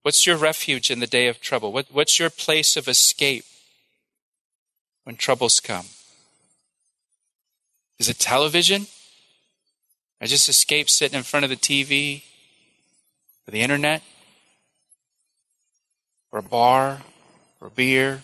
What's 0.03 0.29
your 0.29 0.37
refuge 0.37 0.93
in 0.93 1.01
the 1.01 1.09
day 1.09 1.27
of 1.27 1.41
trouble? 1.41 1.73
What, 1.73 1.87
what's 1.91 2.21
your 2.21 2.31
place 2.31 2.77
of 2.77 2.87
escape 2.87 3.45
when 5.03 5.17
troubles 5.17 5.59
come? 5.59 5.87
Is 7.99 8.09
it 8.09 8.21
television? 8.21 8.87
I 10.21 10.27
just 10.27 10.49
escape 10.49 10.89
sitting 10.89 11.19
in 11.19 11.25
front 11.25 11.43
of 11.43 11.51
the 11.51 11.57
TV 11.57 12.23
or 13.49 13.51
the 13.51 13.61
internet 13.61 14.05
or 16.31 16.39
a 16.39 16.43
bar 16.45 17.03
or 17.61 17.71
beer 17.71 18.23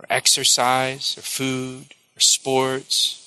or 0.00 0.06
exercise 0.10 1.16
or 1.16 1.22
food 1.22 1.94
or 2.16 2.20
sports? 2.20 3.22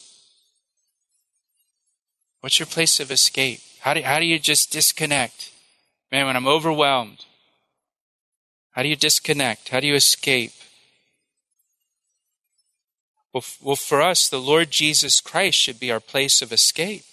What's 2.42 2.60
your 2.60 2.66
place 2.66 3.00
of 3.00 3.12
escape? 3.12 3.60
How 3.82 3.94
do, 3.94 4.02
how 4.02 4.20
do 4.20 4.26
you 4.26 4.40
just 4.40 4.72
disconnect? 4.72 5.52
Man, 6.12 6.26
when 6.26 6.36
I'm 6.36 6.48
overwhelmed, 6.48 7.26
how 8.72 8.84
do 8.84 8.90
you 8.90 8.96
disconnect? 8.96 9.70
How 9.70 9.80
do 9.80 9.88
you 9.88 9.96
escape? 9.96 10.54
Well, 13.34 13.44
well, 13.62 13.76
for 13.76 14.02
us, 14.02 14.30
the 14.30 14.40
Lord 14.40 14.72
Jesus 14.72 15.22
Christ 15.22 15.58
should 15.58 15.80
be 15.80 15.92
our 15.92 16.00
place 16.00 16.42
of 16.42 16.52
escape 16.52 17.04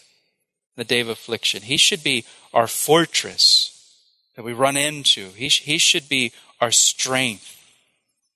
in 0.77 0.81
the 0.81 0.85
day 0.85 1.01
of 1.01 1.09
affliction. 1.09 1.63
He 1.63 1.77
should 1.77 2.03
be 2.05 2.25
our 2.55 2.67
fortress 2.67 3.73
that 4.37 4.45
we 4.45 4.53
run 4.53 4.77
into. 4.77 5.31
He, 5.31 5.49
he 5.49 5.79
should 5.79 6.09
be 6.09 6.33
our 6.61 6.71
strength 6.71 7.53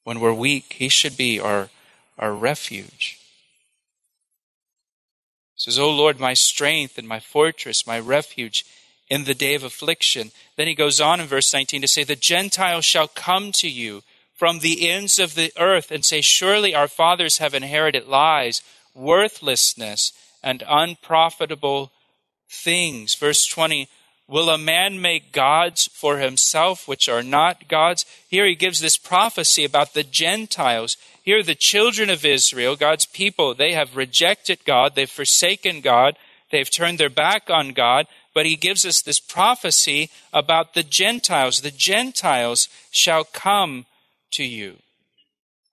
when 0.02 0.18
we're 0.18 0.34
weak. 0.34 0.74
He 0.76 0.88
should 0.88 1.16
be 1.16 1.38
our, 1.38 1.70
our 2.18 2.34
refuge. 2.34 3.19
Says, 5.60 5.78
O 5.78 5.90
Lord, 5.90 6.18
my 6.18 6.32
strength 6.32 6.96
and 6.96 7.06
my 7.06 7.20
fortress, 7.20 7.86
my 7.86 8.00
refuge 8.00 8.64
in 9.10 9.24
the 9.24 9.34
day 9.34 9.54
of 9.54 9.62
affliction. 9.62 10.30
Then 10.56 10.66
he 10.66 10.74
goes 10.74 11.02
on 11.02 11.20
in 11.20 11.26
verse 11.26 11.52
19 11.52 11.82
to 11.82 11.86
say, 11.86 12.02
The 12.02 12.16
Gentiles 12.16 12.86
shall 12.86 13.08
come 13.08 13.52
to 13.52 13.68
you 13.68 14.02
from 14.34 14.60
the 14.60 14.88
ends 14.88 15.18
of 15.18 15.34
the 15.34 15.52
earth 15.58 15.90
and 15.90 16.02
say, 16.02 16.22
Surely 16.22 16.74
our 16.74 16.88
fathers 16.88 17.36
have 17.38 17.52
inherited 17.52 18.08
lies, 18.08 18.62
worthlessness, 18.94 20.14
and 20.42 20.64
unprofitable 20.66 21.92
things. 22.48 23.14
Verse 23.14 23.44
20, 23.44 23.86
Will 24.26 24.48
a 24.48 24.56
man 24.56 25.02
make 25.02 25.30
gods 25.30 25.90
for 25.92 26.16
himself 26.16 26.88
which 26.88 27.06
are 27.06 27.22
not 27.22 27.68
gods? 27.68 28.06
Here 28.30 28.46
he 28.46 28.54
gives 28.54 28.80
this 28.80 28.96
prophecy 28.96 29.66
about 29.66 29.92
the 29.92 30.04
Gentiles. 30.04 30.96
Here, 31.22 31.42
the 31.42 31.54
children 31.54 32.10
of 32.10 32.24
Israel, 32.24 32.76
God's 32.76 33.06
people, 33.06 33.54
they 33.54 33.72
have 33.72 33.96
rejected 33.96 34.64
God, 34.64 34.94
they've 34.94 35.10
forsaken 35.10 35.80
God, 35.80 36.16
they've 36.50 36.70
turned 36.70 36.98
their 36.98 37.10
back 37.10 37.50
on 37.50 37.72
God, 37.72 38.06
but 38.34 38.46
he 38.46 38.56
gives 38.56 38.84
us 38.84 39.02
this 39.02 39.20
prophecy 39.20 40.10
about 40.32 40.74
the 40.74 40.82
Gentiles. 40.82 41.60
The 41.60 41.70
Gentiles 41.70 42.68
shall 42.90 43.24
come 43.24 43.86
to 44.32 44.44
you. 44.44 44.76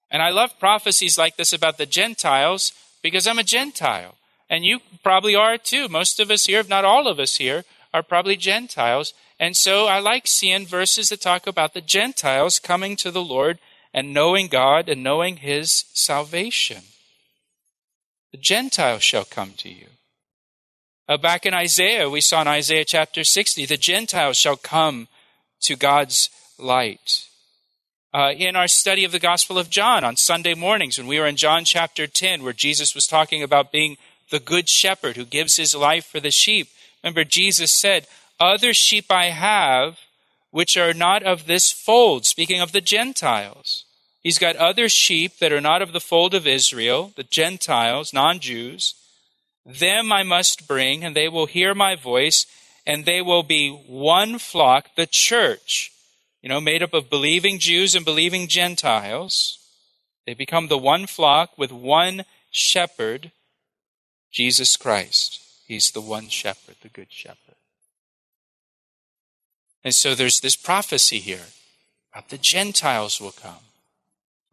And 0.10 0.22
I 0.22 0.30
love 0.30 0.60
prophecies 0.60 1.18
like 1.18 1.38
this 1.38 1.54
about 1.54 1.78
the 1.78 1.86
Gentiles 1.86 2.74
because 3.02 3.28
I'm 3.28 3.40
a 3.40 3.44
Gentile. 3.44 4.16
And 4.50 4.66
you 4.66 4.80
probably 5.04 5.36
are 5.36 5.58
too. 5.58 5.88
Most 5.88 6.20
of 6.20 6.32
us 6.32 6.46
here, 6.46 6.60
if 6.60 6.70
not 6.70 6.86
all 6.86 7.08
of 7.08 7.20
us 7.20 7.38
here, 7.38 7.66
are 7.94 8.04
probably 8.04 8.38
Gentiles. 8.38 9.14
And 9.40 9.56
so 9.56 9.88
I 9.88 10.00
like 10.00 10.26
seeing 10.26 10.66
verses 10.66 11.10
that 11.10 11.22
talk 11.22 11.48
about 11.48 11.74
the 11.74 11.82
Gentiles 11.82 12.60
coming 12.60 12.96
to 12.98 13.12
the 13.12 13.24
Lord 13.24 13.60
and 13.98 14.14
knowing 14.14 14.48
God 14.48 14.90
and 14.90 15.02
knowing 15.02 15.38
His 15.38 15.86
salvation. 15.92 16.84
The 18.32 18.38
Gentiles 18.38 19.02
shall 19.02 19.26
come 19.26 19.54
to 19.58 19.70
you. 19.70 19.88
Uh, 21.10 21.18
back 21.18 21.48
in 21.48 21.56
Isaiah, 21.56 22.08
we 22.08 22.22
saw 22.22 22.42
in 22.42 22.48
Isaiah 22.48 22.86
chapter 22.86 23.24
60, 23.24 23.66
the 23.66 23.76
Gentiles 23.76 24.38
shall 24.38 24.56
come 24.56 25.08
to 25.62 25.76
God's 25.76 26.30
light. 26.60 27.28
Uh, 28.14 28.34
in 28.38 28.56
our 28.56 28.68
study 28.68 29.04
of 29.04 29.12
the 29.12 29.18
Gospel 29.18 29.58
of 29.58 29.72
John 29.72 30.04
on 30.04 30.16
Sunday 30.16 30.54
mornings, 30.54 31.00
when 31.00 31.08
we 31.08 31.20
were 31.20 31.26
in 31.26 31.36
John 31.36 31.66
chapter 31.66 32.06
10, 32.06 32.44
where 32.44 32.54
Jesus 32.54 32.94
was 32.94 33.08
talking 33.08 33.42
about 33.42 33.72
being 33.72 33.98
the 34.30 34.40
good 34.40 34.70
shepherd 34.70 35.16
who 35.16 35.26
gives 35.26 35.56
his 35.56 35.74
life 35.74 36.06
for 36.06 36.20
the 36.20 36.30
sheep, 36.30 36.68
remember 37.04 37.24
Jesus 37.24 37.74
said, 37.74 38.06
Other 38.40 38.76
sheep 38.76 39.06
I 39.10 39.32
have 39.32 39.98
which 40.52 40.78
are 40.78 40.94
not 40.94 41.24
of 41.24 41.48
this 41.48 41.72
fold, 41.72 42.28
speaking 42.28 42.62
of 42.62 42.74
the 42.74 42.82
Gentiles. 42.82 43.86
He's 44.28 44.40
got 44.40 44.58
other 44.58 44.90
sheep 44.90 45.38
that 45.40 45.54
are 45.54 45.62
not 45.62 45.82
of 45.82 45.94
the 45.94 46.02
fold 46.02 46.34
of 46.34 46.46
Israel, 46.46 47.14
the 47.16 47.24
Gentiles, 47.24 48.12
non 48.12 48.42
Jews. 48.42 48.94
Them 49.66 50.12
I 50.12 50.24
must 50.24 50.68
bring, 50.68 51.02
and 51.02 51.16
they 51.16 51.30
will 51.30 51.46
hear 51.46 51.74
my 51.74 51.96
voice, 51.96 52.46
and 52.86 53.06
they 53.06 53.22
will 53.22 53.42
be 53.42 53.70
one 53.70 54.38
flock, 54.38 54.90
the 54.98 55.08
church, 55.08 55.94
you 56.42 56.50
know, 56.50 56.60
made 56.60 56.84
up 56.84 56.94
of 56.94 57.10
believing 57.10 57.58
Jews 57.58 57.96
and 57.96 58.04
believing 58.04 58.50
Gentiles. 58.50 59.60
They 60.26 60.34
become 60.34 60.68
the 60.68 60.78
one 60.78 61.08
flock 61.08 61.58
with 61.58 61.72
one 61.72 62.26
shepherd, 62.52 63.32
Jesus 64.30 64.76
Christ. 64.76 65.40
He's 65.66 65.92
the 65.92 66.02
one 66.02 66.28
shepherd, 66.28 66.76
the 66.82 66.90
good 66.90 67.14
shepherd. 67.14 67.56
And 69.86 69.96
so 69.96 70.16
there's 70.16 70.42
this 70.42 70.58
prophecy 70.58 71.20
here 71.20 71.48
about 72.12 72.28
the 72.28 72.38
Gentiles 72.38 73.22
will 73.22 73.32
come. 73.32 73.67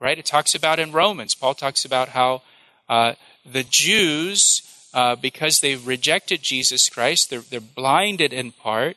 Right? 0.01 0.19
It 0.19 0.27
talks 0.27 0.55
about 0.55 0.79
in 0.79 0.93
Romans, 0.93 1.35
Paul 1.35 1.55
talks 1.55 1.85
about 1.85 2.11
how 2.11 2.43
uh, 2.89 3.15
the 3.45 3.65
Jews 3.65 4.63
uh, 4.95 5.17
because 5.17 5.61
they've 5.61 5.87
rejected 5.87 6.41
Jesus 6.41 6.89
Christ, 6.89 7.29
they're, 7.29 7.41
they're 7.41 7.61
blinded 7.61 8.33
in 8.33 8.53
part, 8.53 8.97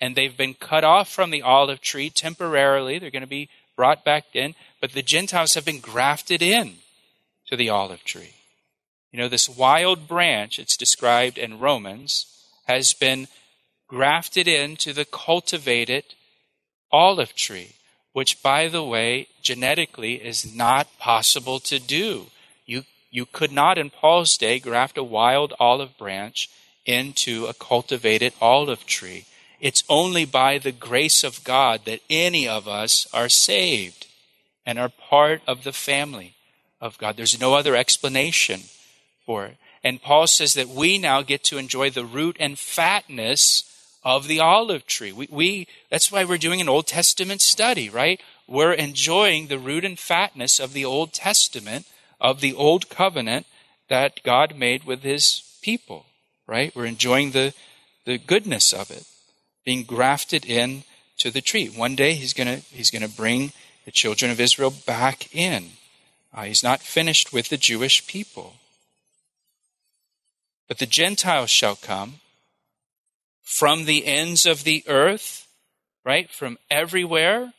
and 0.00 0.14
they've 0.14 0.36
been 0.36 0.54
cut 0.54 0.84
off 0.84 1.08
from 1.08 1.30
the 1.30 1.42
olive 1.42 1.80
tree 1.80 2.10
temporarily. 2.10 2.98
They're 2.98 3.10
going 3.10 3.22
to 3.22 3.26
be 3.26 3.48
brought 3.74 4.04
back 4.04 4.24
in, 4.34 4.54
but 4.80 4.92
the 4.92 5.02
Gentiles 5.02 5.54
have 5.54 5.64
been 5.64 5.80
grafted 5.80 6.42
in 6.42 6.74
to 7.46 7.56
the 7.56 7.70
olive 7.70 8.04
tree. 8.04 8.34
You 9.10 9.18
know, 9.18 9.28
this 9.28 9.48
wild 9.48 10.06
branch, 10.06 10.58
it's 10.58 10.76
described 10.76 11.38
in 11.38 11.58
Romans, 11.58 12.26
has 12.66 12.92
been 12.92 13.26
grafted 13.88 14.46
into 14.46 14.92
the 14.92 15.06
cultivated 15.06 16.04
olive 16.92 17.34
tree, 17.34 17.76
which, 18.18 18.42
by 18.42 18.66
the 18.66 18.82
way, 18.82 19.28
genetically 19.42 20.14
is 20.14 20.52
not 20.52 20.98
possible 20.98 21.60
to 21.60 21.78
do. 21.78 22.26
You 22.66 22.82
you 23.12 23.24
could 23.24 23.52
not 23.52 23.78
in 23.78 23.90
Paul's 23.90 24.36
day 24.36 24.58
graft 24.58 24.98
a 24.98 25.04
wild 25.04 25.54
olive 25.60 25.96
branch 25.96 26.50
into 26.84 27.46
a 27.46 27.54
cultivated 27.54 28.32
olive 28.40 28.84
tree. 28.86 29.26
It's 29.60 29.84
only 29.88 30.24
by 30.24 30.58
the 30.58 30.72
grace 30.72 31.22
of 31.22 31.44
God 31.44 31.84
that 31.84 32.00
any 32.10 32.48
of 32.48 32.66
us 32.66 33.06
are 33.12 33.28
saved 33.28 34.08
and 34.66 34.80
are 34.80 34.88
part 34.88 35.40
of 35.46 35.62
the 35.62 35.72
family 35.72 36.34
of 36.80 36.98
God. 36.98 37.16
There's 37.16 37.40
no 37.40 37.54
other 37.54 37.76
explanation 37.76 38.62
for 39.24 39.46
it. 39.46 39.58
And 39.84 40.02
Paul 40.02 40.26
says 40.26 40.54
that 40.54 40.68
we 40.68 40.98
now 40.98 41.22
get 41.22 41.44
to 41.44 41.58
enjoy 41.58 41.90
the 41.90 42.04
root 42.04 42.36
and 42.40 42.58
fatness 42.58 43.62
of 44.04 44.28
the 44.28 44.40
olive 44.40 44.86
tree. 44.86 45.12
We, 45.12 45.28
we, 45.30 45.68
that's 45.90 46.10
why 46.10 46.24
we're 46.24 46.38
doing 46.38 46.60
an 46.60 46.68
Old 46.68 46.86
Testament 46.86 47.40
study, 47.40 47.90
right? 47.90 48.20
We're 48.46 48.72
enjoying 48.72 49.46
the 49.46 49.58
root 49.58 49.84
and 49.84 49.98
fatness 49.98 50.58
of 50.58 50.72
the 50.72 50.84
Old 50.84 51.12
Testament 51.12 51.86
of 52.20 52.40
the 52.40 52.54
old 52.54 52.88
covenant 52.88 53.46
that 53.88 54.22
God 54.22 54.56
made 54.56 54.84
with 54.84 55.02
his 55.02 55.42
people, 55.62 56.06
right? 56.46 56.74
We're 56.74 56.86
enjoying 56.86 57.32
the, 57.32 57.54
the 58.04 58.18
goodness 58.18 58.72
of 58.72 58.90
it, 58.90 59.04
being 59.64 59.84
grafted 59.84 60.44
in 60.44 60.84
to 61.18 61.30
the 61.30 61.40
tree. 61.40 61.68
One 61.68 61.94
day 61.94 62.14
he's 62.14 62.32
to 62.34 62.56
he's 62.74 62.90
to 62.90 63.08
bring 63.08 63.52
the 63.84 63.90
children 63.90 64.30
of 64.30 64.40
Israel 64.40 64.72
back 64.86 65.34
in. 65.34 65.70
Uh, 66.32 66.44
he's 66.44 66.62
not 66.62 66.80
finished 66.80 67.32
with 67.32 67.48
the 67.48 67.56
Jewish 67.56 68.06
people. 68.06 68.54
But 70.68 70.78
the 70.78 70.86
Gentiles 70.86 71.50
shall 71.50 71.76
come 71.76 72.20
from 73.48 73.86
the 73.86 74.04
ends 74.04 74.44
of 74.44 74.62
the 74.62 74.84
earth, 74.86 75.48
right? 76.04 76.30
From 76.30 76.58
everywhere. 76.70 77.54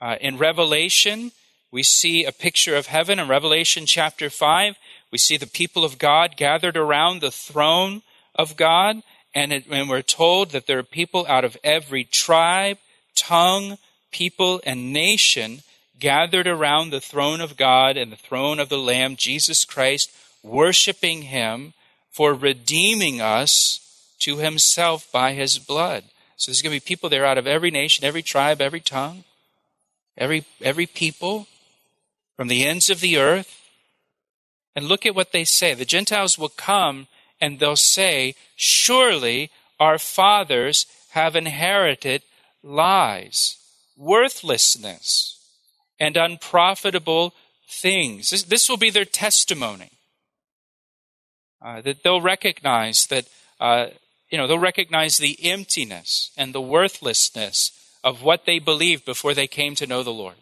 Uh, 0.00 0.16
in 0.20 0.36
Revelation, 0.36 1.30
we 1.70 1.84
see 1.84 2.24
a 2.24 2.32
picture 2.32 2.74
of 2.74 2.86
heaven 2.86 3.20
in 3.20 3.28
Revelation 3.28 3.86
chapter 3.86 4.28
5. 4.28 4.76
We 5.12 5.18
see 5.18 5.36
the 5.36 5.46
people 5.46 5.84
of 5.84 6.00
God 6.00 6.36
gathered 6.36 6.76
around 6.76 7.20
the 7.20 7.30
throne 7.30 8.02
of 8.34 8.56
God, 8.56 9.00
and, 9.32 9.52
it, 9.52 9.64
and 9.70 9.88
we're 9.88 10.02
told 10.02 10.50
that 10.50 10.66
there 10.66 10.80
are 10.80 10.82
people 10.82 11.24
out 11.28 11.44
of 11.44 11.56
every 11.62 12.02
tribe, 12.02 12.78
tongue, 13.14 13.78
people, 14.10 14.60
and 14.66 14.92
nation 14.92 15.60
gathered 16.00 16.48
around 16.48 16.90
the 16.90 17.00
throne 17.00 17.40
of 17.40 17.56
God 17.56 17.96
and 17.96 18.10
the 18.10 18.16
throne 18.16 18.58
of 18.58 18.68
the 18.68 18.76
Lamb, 18.76 19.14
Jesus 19.14 19.64
Christ, 19.64 20.10
worshiping 20.42 21.22
Him 21.22 21.74
for 22.10 22.34
redeeming 22.34 23.20
us 23.20 23.78
to 24.22 24.38
Himself 24.38 25.10
by 25.12 25.32
His 25.32 25.58
blood. 25.58 26.04
So 26.36 26.50
there's 26.50 26.62
going 26.62 26.74
to 26.76 26.84
be 26.84 26.86
people 26.86 27.08
there 27.08 27.24
out 27.24 27.38
of 27.38 27.46
every 27.46 27.70
nation, 27.70 28.04
every 28.04 28.22
tribe, 28.22 28.60
every 28.60 28.80
tongue, 28.80 29.24
every, 30.16 30.44
every 30.60 30.86
people 30.86 31.46
from 32.36 32.48
the 32.48 32.64
ends 32.64 32.90
of 32.90 33.00
the 33.00 33.16
earth. 33.18 33.58
And 34.74 34.86
look 34.86 35.04
at 35.04 35.14
what 35.14 35.32
they 35.32 35.44
say. 35.44 35.74
The 35.74 35.84
Gentiles 35.84 36.38
will 36.38 36.48
come 36.48 37.06
and 37.40 37.58
they'll 37.58 37.76
say, 37.76 38.34
Surely 38.56 39.50
our 39.78 39.98
fathers 39.98 40.86
have 41.10 41.36
inherited 41.36 42.22
lies, 42.62 43.58
worthlessness, 43.96 45.38
and 46.00 46.16
unprofitable 46.16 47.34
things. 47.68 48.30
This, 48.30 48.44
this 48.44 48.68
will 48.68 48.76
be 48.76 48.90
their 48.90 49.04
testimony. 49.04 49.90
Uh, 51.60 51.80
that 51.82 52.02
they'll 52.02 52.20
recognize 52.20 53.06
that, 53.06 53.26
uh, 53.60 53.86
you 54.32 54.38
know, 54.38 54.46
they'll 54.46 54.58
recognize 54.58 55.18
the 55.18 55.38
emptiness 55.44 56.30
and 56.38 56.54
the 56.54 56.60
worthlessness 56.60 57.70
of 58.02 58.22
what 58.22 58.46
they 58.46 58.58
believed 58.58 59.04
before 59.04 59.34
they 59.34 59.46
came 59.46 59.74
to 59.74 59.86
know 59.86 60.02
the 60.02 60.10
Lord. 60.10 60.36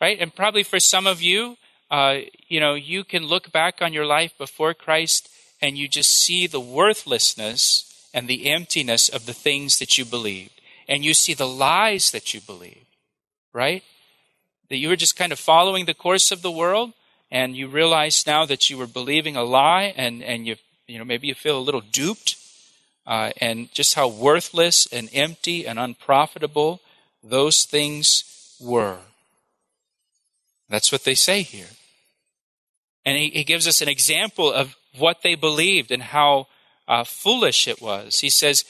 Right? 0.00 0.18
And 0.18 0.34
probably 0.34 0.62
for 0.62 0.80
some 0.80 1.06
of 1.06 1.20
you, 1.20 1.58
uh, 1.90 2.20
you 2.48 2.58
know, 2.58 2.74
you 2.74 3.04
can 3.04 3.26
look 3.26 3.52
back 3.52 3.82
on 3.82 3.92
your 3.92 4.06
life 4.06 4.32
before 4.38 4.72
Christ 4.72 5.28
and 5.60 5.76
you 5.76 5.88
just 5.88 6.10
see 6.10 6.46
the 6.46 6.58
worthlessness 6.58 8.08
and 8.14 8.26
the 8.26 8.50
emptiness 8.50 9.10
of 9.10 9.26
the 9.26 9.34
things 9.34 9.78
that 9.78 9.98
you 9.98 10.06
believed. 10.06 10.58
And 10.88 11.04
you 11.04 11.12
see 11.12 11.34
the 11.34 11.46
lies 11.46 12.10
that 12.12 12.32
you 12.32 12.40
believed, 12.40 12.86
right? 13.52 13.84
That 14.70 14.78
you 14.78 14.88
were 14.88 14.96
just 14.96 15.16
kind 15.16 15.32
of 15.32 15.38
following 15.38 15.84
the 15.84 15.92
course 15.92 16.32
of 16.32 16.40
the 16.40 16.50
world 16.50 16.94
and 17.30 17.54
you 17.54 17.68
realize 17.68 18.26
now 18.26 18.46
that 18.46 18.70
you 18.70 18.78
were 18.78 18.86
believing 18.86 19.36
a 19.36 19.42
lie 19.42 19.92
and, 19.96 20.22
and 20.22 20.46
you, 20.46 20.56
you 20.86 20.98
know, 20.98 21.04
maybe 21.04 21.26
you 21.26 21.34
feel 21.34 21.58
a 21.58 21.60
little 21.60 21.82
duped 21.82 22.37
uh, 23.08 23.30
and 23.40 23.72
just 23.72 23.94
how 23.94 24.06
worthless 24.06 24.86
and 24.92 25.08
empty 25.14 25.66
and 25.66 25.78
unprofitable 25.78 26.80
those 27.24 27.64
things 27.64 28.56
were. 28.60 28.98
That's 30.68 30.92
what 30.92 31.04
they 31.04 31.14
say 31.14 31.40
here. 31.40 31.70
And 33.06 33.16
he, 33.16 33.30
he 33.30 33.44
gives 33.44 33.66
us 33.66 33.80
an 33.80 33.88
example 33.88 34.52
of 34.52 34.76
what 34.98 35.22
they 35.22 35.34
believed 35.34 35.90
and 35.90 36.02
how 36.02 36.48
uh, 36.86 37.02
foolish 37.04 37.66
it 37.66 37.80
was. 37.80 38.20
He 38.20 38.28
says, 38.28 38.64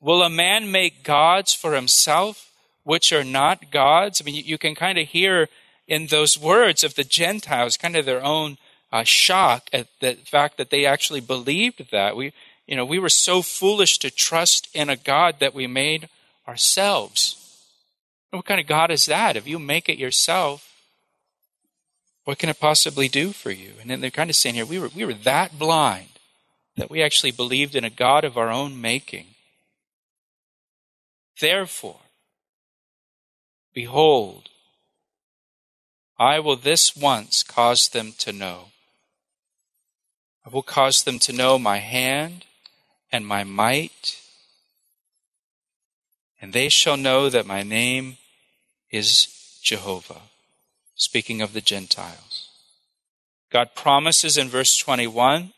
Will 0.00 0.22
a 0.22 0.30
man 0.30 0.70
make 0.70 1.02
gods 1.02 1.54
for 1.54 1.74
himself 1.74 2.52
which 2.84 3.10
are 3.10 3.24
not 3.24 3.70
gods? 3.70 4.20
I 4.20 4.24
mean, 4.24 4.34
you, 4.34 4.42
you 4.42 4.58
can 4.58 4.74
kind 4.74 4.98
of 4.98 5.08
hear 5.08 5.48
in 5.86 6.08
those 6.08 6.38
words 6.38 6.84
of 6.84 6.94
the 6.94 7.04
Gentiles 7.04 7.78
kind 7.78 7.96
of 7.96 8.04
their 8.04 8.22
own 8.22 8.58
uh, 8.92 9.04
shock 9.04 9.68
at 9.72 9.88
the 10.00 10.14
fact 10.14 10.58
that 10.58 10.68
they 10.68 10.84
actually 10.84 11.20
believed 11.20 11.90
that. 11.90 12.16
We, 12.16 12.34
you 12.68 12.76
know, 12.76 12.84
we 12.84 12.98
were 12.98 13.08
so 13.08 13.40
foolish 13.40 13.98
to 13.98 14.10
trust 14.10 14.68
in 14.74 14.90
a 14.90 14.96
God 14.96 15.36
that 15.40 15.54
we 15.54 15.66
made 15.66 16.10
ourselves. 16.46 17.34
What 18.30 18.44
kind 18.44 18.60
of 18.60 18.66
God 18.66 18.90
is 18.90 19.06
that? 19.06 19.36
If 19.36 19.48
you 19.48 19.58
make 19.58 19.88
it 19.88 19.96
yourself, 19.96 20.70
what 22.24 22.38
can 22.38 22.50
it 22.50 22.60
possibly 22.60 23.08
do 23.08 23.32
for 23.32 23.50
you? 23.50 23.72
And 23.80 23.88
then 23.88 24.02
they're 24.02 24.10
kind 24.10 24.28
of 24.28 24.36
saying 24.36 24.54
here, 24.54 24.66
we 24.66 24.78
were, 24.78 24.90
we 24.94 25.06
were 25.06 25.14
that 25.14 25.58
blind 25.58 26.10
that 26.76 26.90
we 26.90 27.02
actually 27.02 27.30
believed 27.30 27.74
in 27.74 27.84
a 27.84 27.90
God 27.90 28.22
of 28.22 28.36
our 28.36 28.50
own 28.50 28.78
making. 28.78 29.28
Therefore, 31.40 32.00
behold, 33.72 34.50
I 36.18 36.38
will 36.38 36.56
this 36.56 36.94
once 36.94 37.42
cause 37.42 37.88
them 37.88 38.12
to 38.18 38.30
know. 38.30 38.66
I 40.44 40.50
will 40.50 40.62
cause 40.62 41.02
them 41.02 41.18
to 41.20 41.32
know 41.32 41.58
my 41.58 41.78
hand 41.78 42.44
and 43.10 43.26
my 43.26 43.44
might, 43.44 44.20
and 46.40 46.52
they 46.52 46.68
shall 46.68 46.96
know 46.96 47.28
that 47.28 47.46
my 47.46 47.62
name 47.62 48.16
is 48.90 49.60
Jehovah. 49.62 50.22
Speaking 50.94 51.40
of 51.40 51.52
the 51.52 51.60
Gentiles. 51.60 52.48
God 53.50 53.74
promises 53.74 54.36
in 54.36 54.48
verse 54.48 54.76
21 54.76 55.52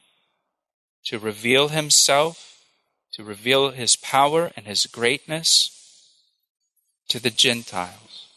to 1.07 1.19
reveal 1.19 1.69
himself, 1.69 2.63
to 3.13 3.25
reveal 3.25 3.71
his 3.71 3.97
power 3.97 4.53
and 4.55 4.67
his 4.67 4.87
greatness 4.87 5.71
to 7.09 7.19
the 7.19 7.31
Gentiles. 7.31 8.29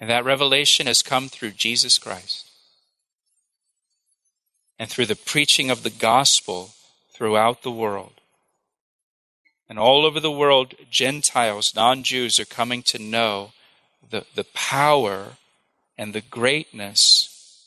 And 0.00 0.08
that 0.08 0.24
revelation 0.24 0.86
has 0.86 1.02
come 1.02 1.28
through 1.28 1.50
Jesus 1.52 1.98
Christ 1.98 2.50
and 4.78 4.88
through 4.88 5.06
the 5.06 5.16
preaching 5.16 5.70
of 5.70 5.82
the 5.82 5.90
gospel 5.90 6.70
throughout 7.18 7.62
the 7.62 7.70
world. 7.70 8.12
And 9.68 9.78
all 9.78 10.06
over 10.06 10.20
the 10.20 10.30
world, 10.30 10.74
Gentiles, 10.88 11.74
non 11.74 12.04
Jews, 12.04 12.38
are 12.38 12.46
coming 12.46 12.82
to 12.84 12.98
know 12.98 13.52
the, 14.08 14.24
the 14.36 14.44
power 14.44 15.32
and 15.98 16.14
the 16.14 16.22
greatness 16.22 17.66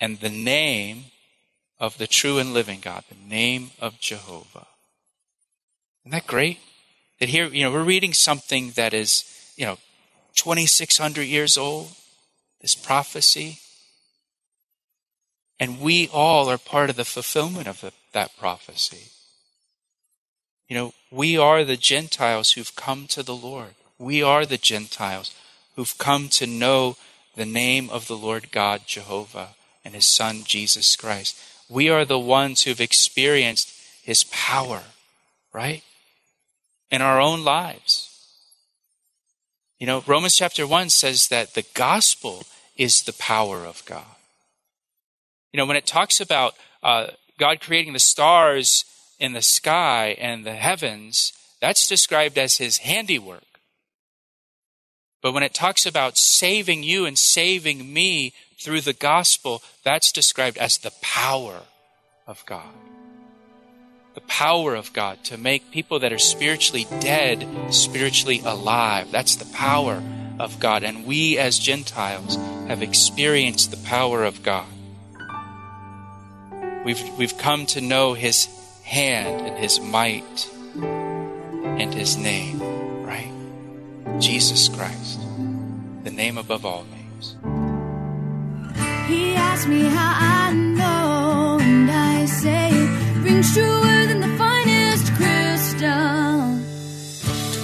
and 0.00 0.18
the 0.18 0.28
name 0.28 1.04
of 1.78 1.96
the 1.98 2.08
true 2.08 2.38
and 2.38 2.52
living 2.52 2.80
God, 2.80 3.04
the 3.08 3.28
name 3.28 3.70
of 3.80 4.00
Jehovah. 4.00 4.66
Isn't 6.02 6.10
that 6.10 6.26
great? 6.26 6.58
That 7.20 7.28
here, 7.28 7.46
you 7.46 7.62
know, 7.64 7.70
we're 7.70 7.84
reading 7.84 8.12
something 8.12 8.72
that 8.72 8.92
is, 8.92 9.24
you 9.56 9.66
know, 9.66 9.78
2,600 10.34 11.22
years 11.22 11.56
old, 11.56 11.92
this 12.60 12.74
prophecy. 12.74 13.60
And 15.60 15.78
we 15.78 16.08
all 16.08 16.48
are 16.48 16.56
part 16.56 16.88
of 16.88 16.96
the 16.96 17.04
fulfillment 17.04 17.68
of 17.68 17.82
the, 17.82 17.92
that 18.14 18.36
prophecy. 18.38 19.10
You 20.68 20.76
know, 20.76 20.94
we 21.10 21.36
are 21.36 21.64
the 21.64 21.76
Gentiles 21.76 22.52
who've 22.52 22.74
come 22.74 23.06
to 23.08 23.22
the 23.22 23.34
Lord. 23.34 23.74
We 23.98 24.22
are 24.22 24.46
the 24.46 24.56
Gentiles 24.56 25.34
who've 25.76 25.98
come 25.98 26.30
to 26.30 26.46
know 26.46 26.96
the 27.36 27.44
name 27.44 27.90
of 27.90 28.06
the 28.06 28.16
Lord 28.16 28.50
God, 28.50 28.82
Jehovah, 28.86 29.50
and 29.84 29.94
his 29.94 30.06
Son, 30.06 30.44
Jesus 30.44 30.96
Christ. 30.96 31.38
We 31.68 31.90
are 31.90 32.06
the 32.06 32.18
ones 32.18 32.62
who've 32.62 32.80
experienced 32.80 33.72
his 34.02 34.24
power, 34.24 34.82
right? 35.52 35.82
In 36.90 37.02
our 37.02 37.20
own 37.20 37.44
lives. 37.44 38.06
You 39.78 39.86
know, 39.86 40.02
Romans 40.06 40.36
chapter 40.36 40.66
1 40.66 40.90
says 40.90 41.28
that 41.28 41.54
the 41.54 41.66
gospel 41.74 42.44
is 42.76 43.02
the 43.02 43.12
power 43.12 43.66
of 43.66 43.84
God. 43.84 44.16
You 45.52 45.58
know, 45.58 45.66
when 45.66 45.76
it 45.76 45.86
talks 45.86 46.20
about 46.20 46.54
uh, 46.82 47.08
God 47.38 47.60
creating 47.60 47.92
the 47.92 47.98
stars 47.98 48.84
in 49.18 49.32
the 49.32 49.42
sky 49.42 50.16
and 50.18 50.44
the 50.44 50.54
heavens, 50.54 51.32
that's 51.60 51.88
described 51.88 52.38
as 52.38 52.56
his 52.58 52.78
handiwork. 52.78 53.42
But 55.22 55.32
when 55.32 55.42
it 55.42 55.52
talks 55.52 55.84
about 55.84 56.16
saving 56.16 56.82
you 56.82 57.04
and 57.04 57.18
saving 57.18 57.92
me 57.92 58.32
through 58.58 58.80
the 58.80 58.94
gospel, 58.94 59.62
that's 59.84 60.12
described 60.12 60.56
as 60.58 60.78
the 60.78 60.92
power 61.02 61.60
of 62.26 62.44
God. 62.46 62.72
The 64.14 64.22
power 64.22 64.74
of 64.74 64.92
God 64.92 65.22
to 65.24 65.36
make 65.36 65.70
people 65.70 65.98
that 66.00 66.12
are 66.12 66.18
spiritually 66.18 66.86
dead 67.00 67.46
spiritually 67.70 68.40
alive. 68.44 69.10
That's 69.12 69.36
the 69.36 69.52
power 69.54 70.02
of 70.38 70.58
God. 70.58 70.82
And 70.82 71.06
we 71.06 71.38
as 71.38 71.58
Gentiles 71.58 72.36
have 72.68 72.82
experienced 72.82 73.70
the 73.70 73.88
power 73.88 74.24
of 74.24 74.42
God. 74.42 74.66
We've, 76.84 77.18
we've 77.18 77.36
come 77.36 77.66
to 77.66 77.80
know 77.80 78.14
His 78.14 78.48
hand 78.84 79.46
and 79.46 79.58
His 79.58 79.80
might 79.80 80.50
and 80.80 81.92
His 81.92 82.16
name, 82.16 82.60
right? 83.04 83.30
Jesus 84.18 84.68
Christ, 84.68 85.20
the 86.04 86.10
name 86.10 86.38
above 86.38 86.64
all 86.64 86.84
names. 86.84 87.36
He 89.08 89.34
asked 89.34 89.68
me 89.68 89.82
how 89.82 90.14
I 90.16 90.52
know, 90.54 91.58
and 91.60 91.90
I 91.90 92.24
say 92.24 92.70
it 92.70 93.24
rings 93.24 93.52
truer 93.52 94.06
than 94.06 94.20
the 94.20 94.38
finest 94.38 95.12
crystal. 95.14 96.40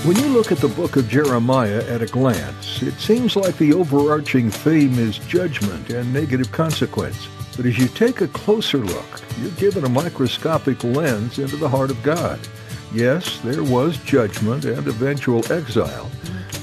When 0.06 0.16
you 0.16 0.28
look 0.28 0.52
at 0.52 0.58
the 0.58 0.68
book 0.68 0.96
of 0.96 1.08
Jeremiah 1.08 1.82
at 1.88 2.02
a 2.02 2.06
glance, 2.06 2.82
it 2.82 2.94
seems 3.00 3.34
like 3.34 3.56
the 3.56 3.72
overarching 3.72 4.50
theme 4.50 4.98
is 4.98 5.18
judgment 5.20 5.90
and 5.90 6.12
negative 6.12 6.52
consequence. 6.52 7.28
But 7.56 7.66
as 7.66 7.78
you 7.78 7.88
take 7.88 8.20
a 8.20 8.28
closer 8.28 8.78
look, 8.78 9.20
you're 9.40 9.50
given 9.52 9.84
a 9.84 9.88
microscopic 9.88 10.84
lens 10.84 11.38
into 11.38 11.56
the 11.56 11.68
heart 11.68 11.90
of 11.90 12.02
God. 12.02 12.38
Yes, 12.92 13.38
there 13.40 13.64
was 13.64 13.96
judgment 13.98 14.64
and 14.64 14.86
eventual 14.86 15.40
exile, 15.50 16.10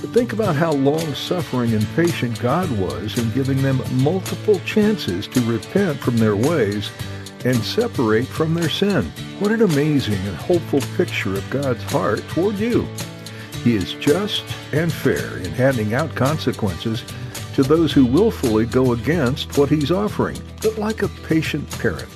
but 0.02 0.12
think 0.12 0.34
about 0.34 0.56
how 0.56 0.72
long-suffering 0.72 1.74
and 1.74 1.88
patient 1.96 2.40
God 2.40 2.72
was 2.80 3.18
in 3.18 3.32
giving 3.32 3.62
them 3.62 3.82
multiple 4.02 4.60
chances 4.66 5.28
to 5.28 5.42
repent 5.42 6.00
from 6.00 6.18
their 6.18 6.36
ways 6.36 6.92
and 7.46 7.58
separate 7.58 8.28
from 8.28 8.54
their 8.54 8.70
sin. 8.70 9.06
What 9.40 9.52
an 9.52 9.64
amazing 9.64 10.14
and 10.14 10.36
hopeful 10.38 10.82
picture 10.96 11.34
of 11.34 11.50
God's 11.50 11.84
heart 11.84 12.20
toward 12.30 12.58
you. 12.58 12.88
He 13.64 13.76
is 13.76 13.94
just 13.96 14.44
and 14.72 14.92
fair 14.92 15.38
in 15.38 15.52
handing 15.52 15.94
out 15.94 16.16
consequences 16.16 17.04
to 17.54 17.64
those 17.64 17.92
who 17.92 18.06
willfully 18.06 18.66
go 18.66 18.94
against 18.94 19.58
what 19.58 19.70
he's 19.70 19.92
offering. 19.92 20.38
But 20.62 20.78
like 20.78 21.04
a 21.04 21.08
patient 21.28 21.70
parent, 21.80 22.10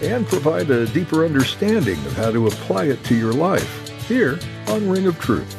and 0.01 0.27
provide 0.27 0.69
a 0.69 0.86
deeper 0.88 1.25
understanding 1.25 1.97
of 2.05 2.13
how 2.13 2.31
to 2.31 2.47
apply 2.47 2.86
it 2.86 3.03
to 3.05 3.15
your 3.15 3.34
life 3.34 3.89
here 4.08 4.39
on 4.67 4.89
Ring 4.89 5.08
of 5.08 5.19
Truth. 5.19 5.55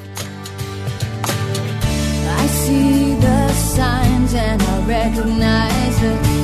I 2.29 2.47
see 2.47 3.15
the 3.15 3.53
signs 3.53 4.35
and 4.35 4.63
I 4.63 4.87
recognize 4.87 6.01
the 6.01 6.36